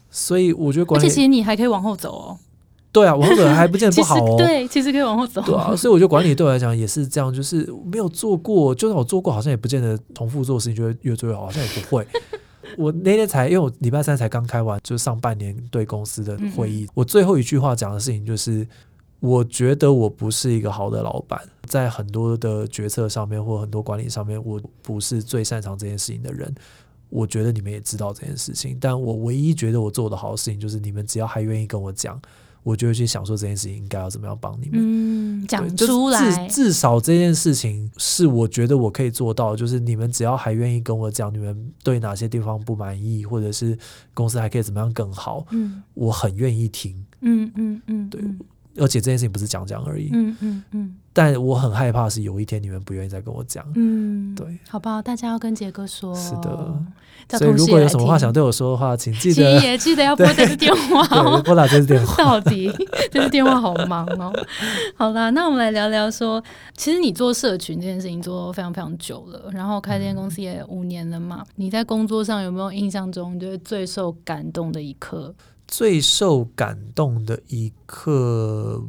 [0.08, 2.38] 所以我觉得而且其实你还可以往后走哦，
[2.96, 4.36] 对啊，往后走还不见得不好 哦。
[4.38, 5.42] 对，其实可以往后走。
[5.42, 12.06] 对啊，所以我觉得管理对我来讲也是这样，就是没有做过，就算我做过，好像也不见得重复做的事情就会越做越好，好像也不会。
[12.78, 18.66] 我那天才，因为我礼拜三才刚开完，就是上半年对公司的会议，我最后一句话讲的事情就是，
[19.20, 26.52] 我觉得我不是一个好的老板，在很多的决策上面或很多管理上面，我不是最擅长这件事情的人。
[27.08, 32.20] 我觉得你们也知道这件事情，但我唯一觉得我做的好的事情，就是你们只要还愿意跟我讲，
[32.66, 34.80] 我就会去想说这件事情应该要怎么样帮你们。
[34.82, 43.78] 嗯，讲出来至，至少这件事情是我觉得我可以做到，就是你们只要还愿意跟我讲，你们对哪些地方不满意，或者是
[44.12, 47.06] 公司还可以怎么样更好，嗯我很愿意听。
[47.20, 48.40] 嗯嗯嗯，对嗯
[48.78, 53.64] 而且这件事情不是讲讲而已，嗯嗯嗯但我很害怕是有一天你们不愿意再跟我讲。
[53.76, 55.00] 嗯，对，好不好？
[55.00, 56.84] 大家要跟杰哥说，是的叫
[57.30, 61.42] 所以如果有什么话想对，我说的话，请记得也记得要 拨这支电话哦。
[61.44, 62.16] 拨打这支电话。
[62.22, 62.72] 到底
[63.10, 64.32] 这支电话好忙哦。
[64.94, 66.42] 好啦，那我们来聊聊说，
[66.76, 71.44] 其实你做社群这件事情做非常非常久了，然后开这间公司也五年了嘛。
[71.56, 75.34] 你在工作上有没有印象中就是最受感动的一刻？
[75.66, 78.80] 最受感动的一刻，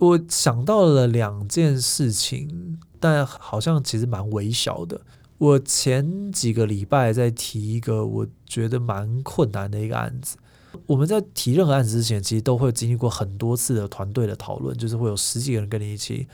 [0.00, 4.98] 我想到了两件事情，但好像其实蛮微小的。
[5.42, 10.36] 我前几个礼拜在提一个我觉得蛮困难的一个案子。
[10.86, 16.28] 我们在提任何案子之前，其实都会经历过很多次的团队的讨论，就是会有十几个人跟你一起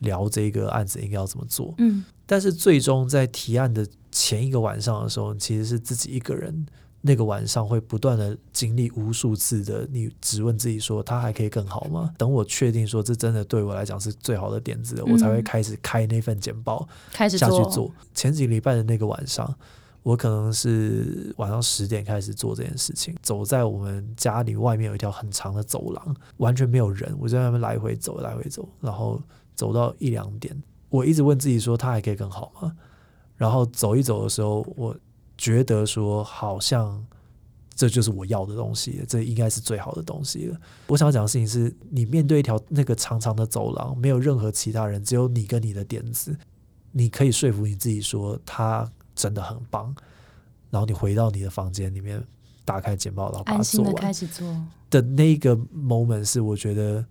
[0.00, 1.74] 聊这个案子应该要怎么做。
[1.78, 6.66] 嗯但是最终在提案的前一个晚上的时候，其实是自己一个人。
[7.02, 12.12] 那个晚上会不断的经历无数次的，你质问自己说，他还可以更好吗？
[12.18, 17.90] 等我确定说这真的对我来讲是最好的点子了，嗯我才会开始开那份简报开始，下去做。
[18.14, 19.54] 前几个礼拜的那个晚上，
[20.02, 29.18] 我可能是晚上十点开始做这件事情，走在我们家里外面有一条很长的走廊，完全没有人，我就在那边来回走，来回走，然后
[29.54, 30.54] 走到一两点，
[30.90, 32.72] 我一直问自己说，他还可以更好吗？
[33.36, 34.94] 然后走一走的时候，我
[35.40, 37.02] 觉得说好像
[37.74, 40.60] 这就是我要的东西，这应该是最好的东西了。
[40.86, 46.36] 我想要讲的事情是，你面对一条那个长长的走廊，没有任何其他人，只有你跟你的点子，
[46.92, 49.94] 你可以说服你自己说它真的很棒，
[50.68, 52.22] 然后你回到你的房间里面，
[52.66, 54.46] 打开简报，然后把它做完开始做。
[54.90, 57.02] 的那个 moment 是我觉得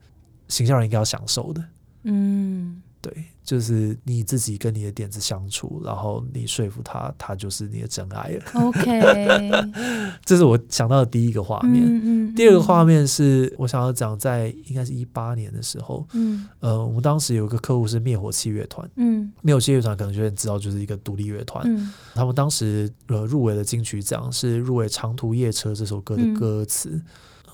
[0.49, 1.63] 形象人应该要享受的。
[2.03, 8.43] 嗯对，就是你自己跟你的点子相处，然后你说服他，他就是你的真爱了。
[8.53, 9.51] ，OK，
[10.23, 11.83] 这是我想到的第一个画面。
[11.83, 21.63] 嗯嗯，第二个画面是我想要讲，在应该是一八年的时候，嗯呃，我们当时有一个客户是灭火器乐团，嗯灭火器乐团可能有点知道，就是一个独立乐团。
[21.65, 27.01] 嗯他们当时呃入围的金曲奖是入围《长途夜车》这首歌的嗯歌词。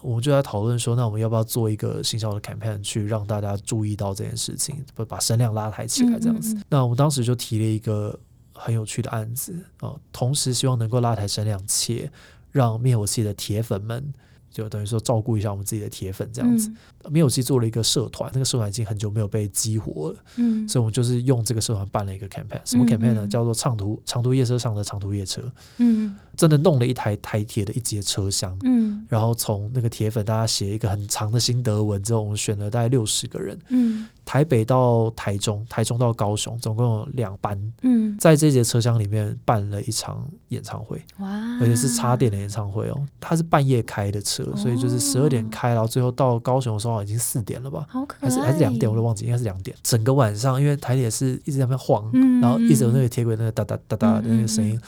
[0.06, 6.54] 我们就在讨论说，那我们要不要做一个行销的 campaign 去让大家注意到这件事情，不把声量拉抬起来这样子。
[6.54, 8.18] 嗯嗯嗯那我们当时就提了一个
[8.54, 12.12] 很有趣的案子啊、同时希望能够拉抬声量，且
[12.52, 14.14] 让灭火器的铁粉们
[14.52, 16.72] 就等于说照顾一下我们自己的铁粉这样子。
[17.10, 20.68] 灭火器做了一个社团，那个社团已经很久没有被激活了，嗯。
[20.68, 22.60] 所以我们就是用这个社团办了一个 campaign。
[22.66, 23.26] 什么 campaign 呢？
[23.26, 23.28] 嗯。
[23.28, 25.42] 嗯叫做长途长途夜车上的长途夜车，
[25.78, 26.16] 嗯。
[26.36, 28.58] 真的弄了一台台铁的一节车厢。
[28.64, 29.06] 嗯。
[29.10, 34.08] 然后从那个铁粉大家写一个很长的心得文之后，我们选了大概六十个人，嗯。
[34.26, 43.06] 台北到台中，台中到高雄，总共有两班，嗯，在这节车厢里面办了一场演唱会，哇，而且是插电的演唱会哦。
[43.20, 49.76] 它是半夜开的车，所以就是十二点开，然后最后到高雄的时候已经四点了吧，好可爱，还是还是两点，我都忘记，应该是两点。
[49.84, 54.80] 整个晚上，因为台铁是一直在那边晃，嗯然后一直有那个铁轨那个哒哒哒哒的那个声音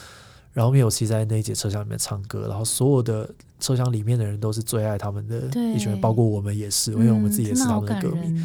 [0.53, 8.31] 然后灭火器在那一节车厢里面唱歌，然后所有的车厢里面的人都是最爱他们的对一群人，包括我们也是，因为我们自己也是他们的歌迷。
[8.31, 8.43] 迷。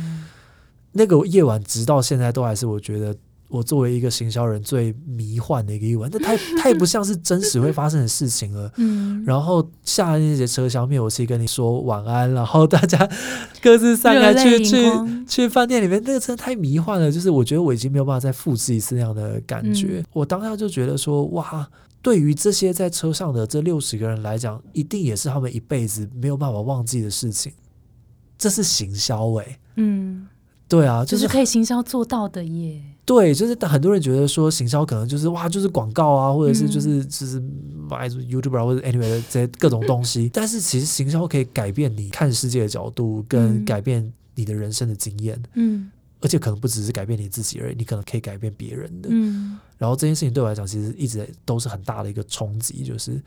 [0.92, 3.16] 那个夜晚直到现在都还是我觉得
[3.52, 8.72] 我作为一个行销人最迷幻的一个夜晚，那太太不像是真实会发生的事情了。
[8.78, 13.06] 嗯，然后下那节车厢，灭火器跟你说晚安，然后大家
[13.60, 14.76] 各自散开去去
[15.28, 17.12] 去饭店里面，那个真的太迷幻了。
[17.12, 20.00] 就是我觉得我已经没有办法再复制一次那样的感觉。
[20.00, 21.68] 嗯我当下就觉得说，哇，
[22.00, 27.52] 对于这些在车上的这六十个人来讲，一定也是他们一辈子没有办法忘记的事情。
[28.38, 30.26] 这是行销诶、嗯
[30.68, 32.82] 对啊，就是就是可以行销做到的耶。
[33.04, 36.70] 对，就是很多人觉得说行销可能就是哇，就是广告啊，或者是嗯。
[36.70, 37.40] 就是就是
[37.90, 43.64] 买 YouTuber 啊或者 anyway 的这些各种东西， 但是其实行销可以改变你看世界的角度，跟嗯。
[43.64, 45.90] 改变你的人生的经验，嗯。
[46.20, 49.08] 而且可能不只是改变你自己而已，你可能可以改变别人的。
[49.10, 49.58] 嗯。
[49.76, 53.20] 然后这件事情对我来讲，其实一直都是很大的一个冲击，就是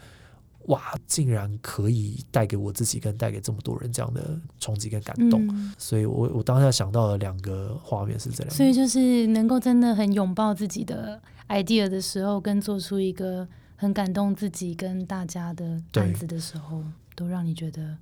[0.67, 5.47] 哇，竟然可以带给我自己跟带给这么多人这样的冲击跟感动。
[5.47, 16.03] 嗯，所以我我当下想到了两个画面是这两个，所以就是能够真的很拥抱自己的 idea 的时候，跟做出一个很感动自己跟大家的对。
[16.03, 16.83] 案子的时候，
[17.15, 17.95] 都让你觉得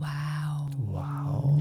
[0.00, 0.08] 哇
[0.46, 1.56] 哦，哇哦！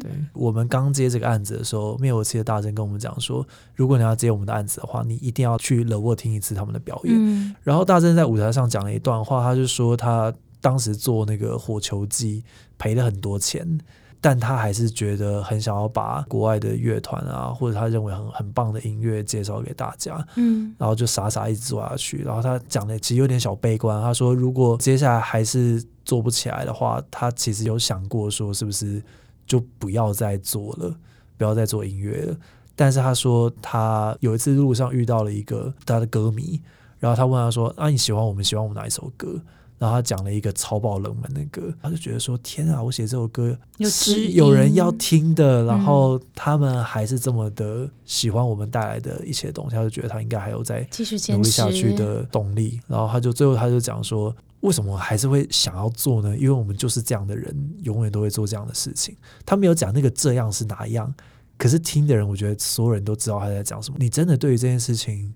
[0.00, 7.14] 对，我们刚接这个案子的时候，灭火器的大神跟我们讲说，如果你要接我们的案子的话，你一定要去冷沃听一次他们的表演。
[7.16, 12.42] 嗯然后大正在舞台上讲了一段话，他就说他当时做那个火球机
[12.78, 13.78] 赔了很多钱，
[14.20, 20.22] 但他还是觉得很想要把国外的乐团啊，或者他认为很很棒的音乐介绍给大家。
[20.36, 22.18] 嗯然后就傻傻一直做下去。
[22.22, 29.02] 然后他讲的其实有点小悲观，他说如果接下来还是做不起来的话，他其实有想过说是不是
[29.46, 30.94] 就不要再做了，
[31.38, 32.36] 不要再做音乐了。
[32.76, 36.60] 但是他说他有一次路上遇到了一个他的歌迷，
[36.98, 39.40] 然后他问他说：“啊，你喜欢我们喜欢我们哪一首歌？”
[39.80, 52.78] 然后他讲了一个超爆冷门的歌，他就觉得说：“天啊，我写这首歌是有人要听的，然嗯后他们还是这么的喜欢我们带来的一切东西，他就觉得他应该还有在继续努力下去的动力。
[52.86, 56.36] 然后他就最后他就讲说，为什么还是会想要做呢？
[56.36, 59.16] 因为我们就是这样的人，永远都会做这样的事情。
[59.46, 61.10] 他没有讲那个这样是哪样，
[61.56, 63.96] 可是听的人，我觉得所有人都知道他在讲什么。
[63.98, 65.32] 你真的对于这件事情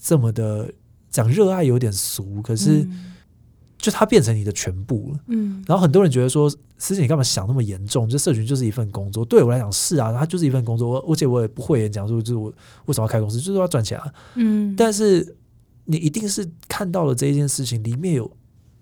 [0.00, 0.72] 这么的
[1.10, 3.12] 讲热爱有点俗，可是嗯
[3.84, 5.20] 就它变成你的全部了。
[5.26, 8.08] 嗯然后很多人觉得说，师姐你干嘛想那么严重？
[8.08, 10.88] 这社群就是一份工作，对我来讲是啊，它就是一份工作。
[10.88, 12.50] 我而且我也不会演讲说，就是我
[12.86, 14.06] 为什么要开公司，就是要赚钱啊。
[14.36, 15.36] 嗯，但是
[15.84, 18.30] 你一定是看到了这一件事情里面有，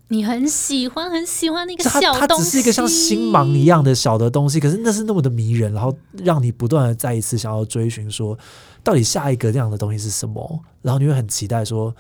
[0.08, 5.92] 你很喜欢很喜欢那个它它小东西，只是一个像星芒一样的小的东西，可是那是那么的迷人，然后
[6.22, 8.38] 让你不断的再一次想要追寻说，
[8.84, 10.60] 到底下一个这样的东西是什么？
[10.82, 11.94] 然后你会很期待说，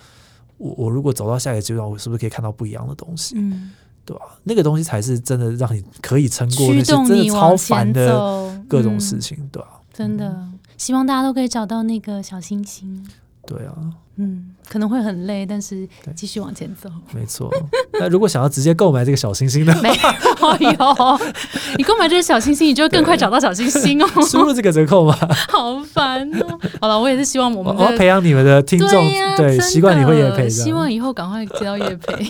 [0.62, 3.34] 我我如果走到下一个阶段，我是不是可以看到不一样的东西？
[3.36, 3.72] 嗯，
[4.04, 4.22] 对吧？
[4.44, 10.46] 那个东西才是真的让你可以撑过那些真的超烦的，各种事嗯情，对吧、真的，
[10.78, 13.04] 希望大家都可以找到那个小星星。
[13.44, 13.74] 对啊，
[14.16, 16.90] 嗯，可能会很累，但是继续往前走。
[17.12, 17.50] 没错。
[17.94, 19.74] 那如果想要直接购买这个小星星呢？
[19.82, 21.20] 没有哟，
[21.78, 24.06] 你购买这个小星星，你就会更快找到小星星哦。
[24.26, 25.16] 输入这个折扣吗？
[25.48, 26.58] 好烦哦。
[26.80, 28.90] 好了，我也是希望我们我我要培养你们的听众，
[29.36, 30.50] 对习惯你会也配的。
[30.50, 32.24] 希望以后赶快接到叶培。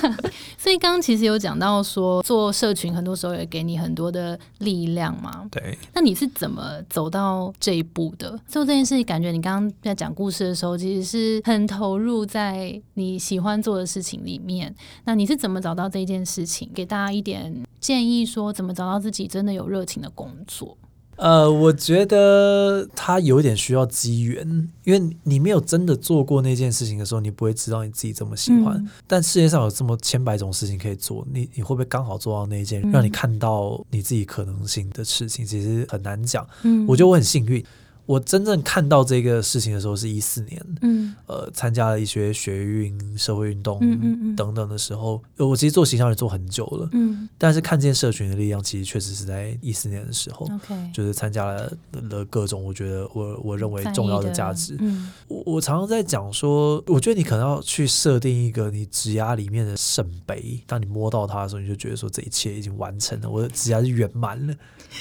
[0.56, 5.44] 所以刚刚其实有讲到说，做社群很多时候也给你很多的力量嘛。
[5.50, 8.30] 对，那你是怎么走到这一步的？
[8.48, 14.74] 做这件事情，感觉你刚刚在讲故事的时候，其实是很投入在你喜欢做的事情里面。
[15.04, 16.70] 那你是怎么找到这件事情？
[16.74, 20.76] 给大家一点建议，说怎么找到自己真的有热情的工作。
[21.16, 28.76] 呃，我觉得他有点需要机缘，因为你没有真的做过那件事情的时候，你不会知道你自己这么喜欢。
[28.76, 35.46] 嗯但世界上有这么千百种事情可以做，你你会不会刚好做到那一件嗯让你看到你自己可能性的事情？
[35.46, 36.46] 其实很难讲。
[36.64, 37.64] 嗯我觉得我很幸运，
[38.06, 43.80] 我真正看到这个事情的时候是一四年，嗯呃，参加了一些学运、社会运动
[44.36, 50.46] 等等的时候，呃我其实做形象也做很久了，嗯但是看见社群的力量，其实确实是在一四年的时候。
[50.46, 54.76] ，OK，就是参加了了各种我觉得我我认为重要的价值。
[54.78, 64.54] 嗯我我常常在讲说，我觉得你可能要去设定一个你指压里面的圣杯，当你摸到它的时候，你就觉得说这一切已经完成了，我的指压是圆满了。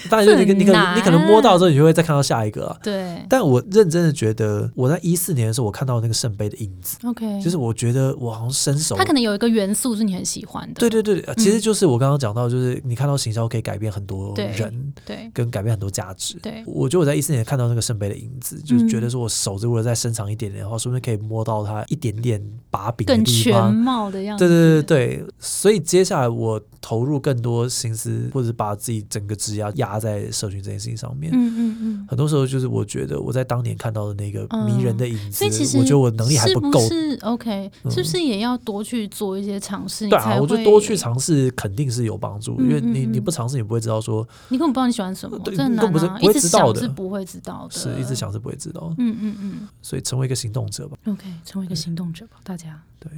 [0.10, 2.78] 当然，就你可你可能你可能摸到之后，你就会再看到下一个啊。
[2.82, 2.95] 对
[3.30, 16.38] 但我认真的觉得，我在一四年的时候，我看到那个圣杯的影子，，OK，就是我觉得我好像伸手它可能有一个元素是你很喜欢的，对对对，呃其实就是我刚刚讲到，就是你看到行销可以改变很多人，对跟改变很多价值。
[16.42, 23.74] 对我觉得我在一四年看到那个圣杯的影子，就是觉得嗯说我手如果再伸长一点点的话，说不定可以摸到它一点点把柄的更全。
[23.74, 24.48] 貌的样子。
[24.48, 31.32] 对对对对，所以接下来我投入更多心思，或者把自己整个职压压在社群这件事情上面。
[31.34, 32.06] 嗯嗯嗯。
[32.08, 36.80] 很多时候就是我觉得我在当年看到的那个迷人的影子，所以其实我觉得我能力还不够。
[36.88, 40.08] 是 OK，、嗯是不是也要多去做一些尝试？
[40.08, 46.20] 对啊，我觉得多去尝试肯定是有帮助，因为你你嗯不尝试，你不会知道说你根本不知道你喜欢什么，对这很你根本不是难啊！
[46.20, 48.16] 不会一直知道的想是不会知道的，是一直。
[48.16, 50.98] 想是不会知道的，嗯嗯嗯所以成为一个行动者吧。
[51.06, 52.82] ，OK，成为一个行动者吧，大家。
[52.98, 53.12] 对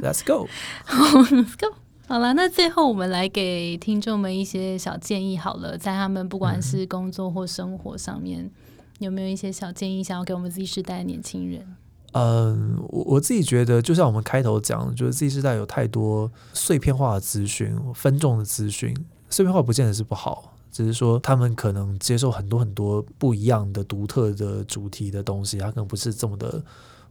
[0.00, 0.46] ，Let's go。
[0.86, 1.74] Let's go。
[2.08, 8.50] 好了，那最后我们来给听众们一些小建议好了，在他们不管是工作或生活上面，
[8.98, 11.76] 有没有一些小建议想要给我们 Z 世代的年轻人？
[12.12, 18.96] 嗯，我我自己觉得，就像我们开头讲，就是 Z 世代有太多碎片化的资讯、分众的资讯，
[19.28, 26.64] 碎片化不见得是不好，只是说他们可能接受很多很多不一样的、独特的主题的东西，它可能不是这么的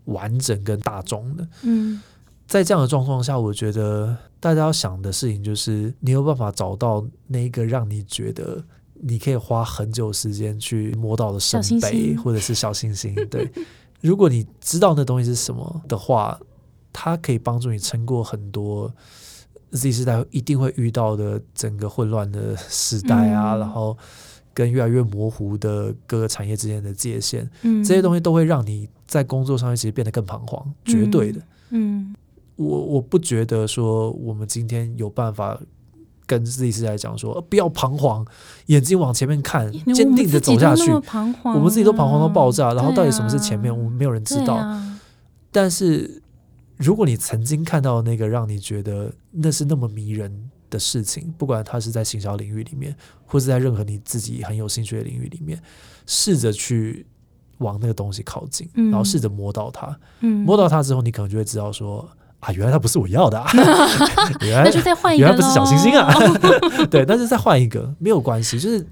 [0.06, 1.48] 完整跟大众的。
[1.62, 2.02] 嗯
[2.48, 13.14] 在这样的状况下，我觉得大家要想的事情就是，你有办法找到那个让你觉得你可以花很久时间去摸到的圣杯，星或者是小星星。
[13.30, 13.52] 对，
[14.00, 16.40] 如果你知道那东西是什么的话，
[16.94, 18.92] 它可以帮助你撑过很多
[19.72, 23.98] Z 时代一定会遇到的整个混乱的时代啊，嗯然后
[24.54, 31.42] 跟越来越模糊的各个产业之间的界限，嗯，这些东西都会让你在工作上面其实变得更彷徨，绝对的。
[31.72, 32.16] 嗯
[32.58, 35.58] 我我不觉得说我们今天有办法
[36.26, 38.26] 跟自己是在讲说、呃不要彷徨，
[38.66, 40.92] 眼睛往前面看，嗯，坚定的走下去。
[41.44, 44.56] 我们自己都彷徨到爆炸，然后到底什么是前面，我们没有人知道。
[44.56, 45.00] 啊
[45.50, 46.22] 但是
[46.76, 52.96] 如果你曾经看到那个让你觉得那是那么迷人的事情，不管它是在行销领域里面，
[53.26, 55.60] 或是在任何你自己很有兴趣的领域里面，
[56.06, 57.08] 试着去
[57.60, 59.98] 往那个东西靠近，嗯然后试着摸到它。
[60.20, 62.08] 嗯，摸到它之后，你可能就会知道说
[62.40, 63.50] 啊，原来它不是我要的、啊，
[64.42, 66.14] 原来那就再换一个原来不是小星星啊。
[66.90, 68.86] 对，但是再换一个没有关系，就是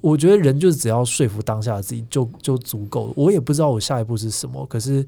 [0.00, 3.12] 我觉得人就是只要说服当下的自己就就足够了。
[3.16, 5.06] 我也不知道我下一步是什么，可是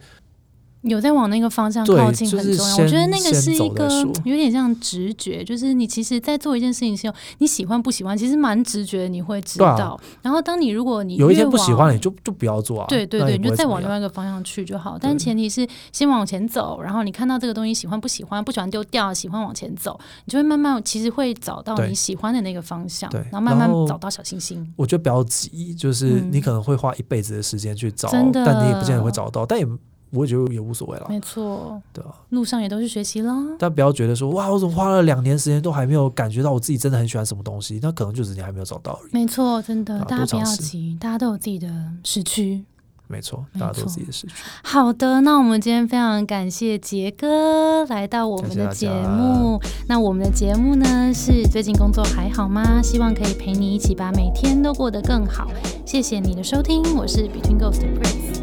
[0.83, 2.74] 有在往那个方向靠近很重要。
[2.76, 3.89] 先我觉得那个是一个
[4.24, 10.01] 有点像直觉，就是你其实，在做一件事情的时候，你喜欢不喜欢，其实蛮直觉，你会知道。
[10.22, 12.87] 然后当你如果你有一天越不喜欢你就就不要做啊。
[12.89, 14.99] 对对对，你就再往另外一个方向去就好。
[15.01, 24.72] 但前提是先往前走，然后你看到这个东西喜欢不喜欢，不喜欢丢掉，喜欢往前走，你就会慢慢其实会找到你喜欢的那个方向，然后慢慢找到小星星。
[24.76, 29.66] 我觉得不要急，就是嗯你可能会花一辈子的时间去找，但你也不见得会找到，但也
[30.13, 32.15] 我觉得也无所谓了，没错，对啊。
[32.29, 33.35] 路上也都是学习啦。
[33.59, 39.11] 但不要觉得说哇，我怎么花了两年时间都还没有感觉到我自己真的很喜欢什么东西，那可能就是你还没有找到而已。
[39.13, 41.69] 没错，真的，啊大家不要急，大家都有自己的
[42.05, 42.63] 时区。
[43.09, 44.35] 没错，大家都有自己的时区。
[44.63, 49.61] 好的，那我们今天非常感谢杰哥来到我们的节目。
[49.89, 52.81] 那我们的节目呢是最近工作还好吗？
[52.83, 55.51] 希望可以陪你一起把每天都过得更好。
[55.85, 58.41] 谢谢你的收听，我是 Between Ghost 的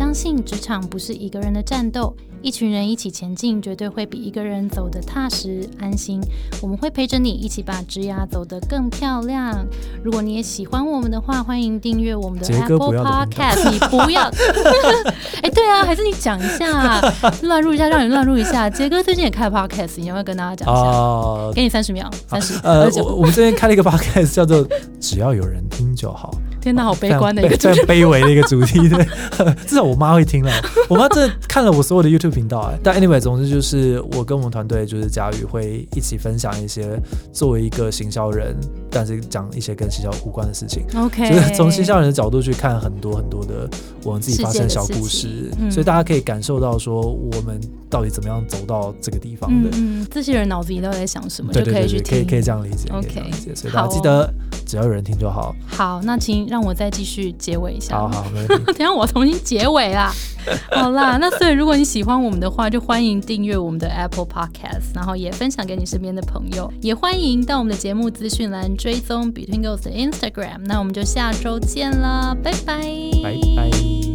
[0.00, 6.18] 相信职场不是一个人的战斗，一群人一起前进，绝对会比一个人走得踏实安心。
[6.62, 9.62] 我们会陪着你一起把职涯走得更漂亮。
[10.02, 13.70] 如果你也喜欢我们的话，欢迎订阅我们的 Apple Podcast。
[13.70, 14.22] 你不要，
[15.44, 16.98] 哎、对啊，还是你讲一下，
[17.42, 18.70] 乱入一下，让你乱入一下。
[18.70, 20.82] 杰哥最近也开了 Podcast，你要不要跟大家讲一下？
[20.82, 24.66] 啊，给你三十秒，三十、呃我我们这边开了一个 podcast 叫做
[24.98, 29.04] “只要有人听就好天哪，好”，悲观的一个非常卑微的一个主题，对，
[29.66, 30.52] 至少我妈会听了。
[30.88, 37.00] 我妈真的看了我所有的 YouTube 频道，哎，但 anyway，总之就是我跟我们团队就是佳宇会一起分享一些
[37.32, 38.54] 作为一个行销人，
[38.90, 40.84] 但是讲一些跟行销无关的事情。
[40.96, 43.68] OK，就是从行销人的角度去看很多很多的
[44.02, 50.00] 我们自己发生的小故事所以大家可以感受到说我们到底怎么样走到这个地方的嗯。
[50.02, 52.18] 嗯，这些人脑子里都在想什么，就可以去听。
[52.18, 53.54] 可以可以这样理解 OK 可以这样理解。
[53.54, 54.32] 所以大家记得，
[54.66, 55.54] 只要有人听就好。
[55.68, 57.96] 好，那请让我再继续结尾一下。
[57.96, 58.72] 好好，没问题。
[58.76, 60.12] 等下我重新结尾啦。
[60.72, 70.60] 好啦，那所以如果你喜欢我们的话，就欢迎订阅我们的 Apple Podcast，然后也分享给你身边的朋友，也欢迎到我们的节目资讯栏追踪 Between Girls 的 Instagram。
[70.64, 72.82] 那我们就下周见啦，拜拜，
[73.22, 74.09] 拜拜。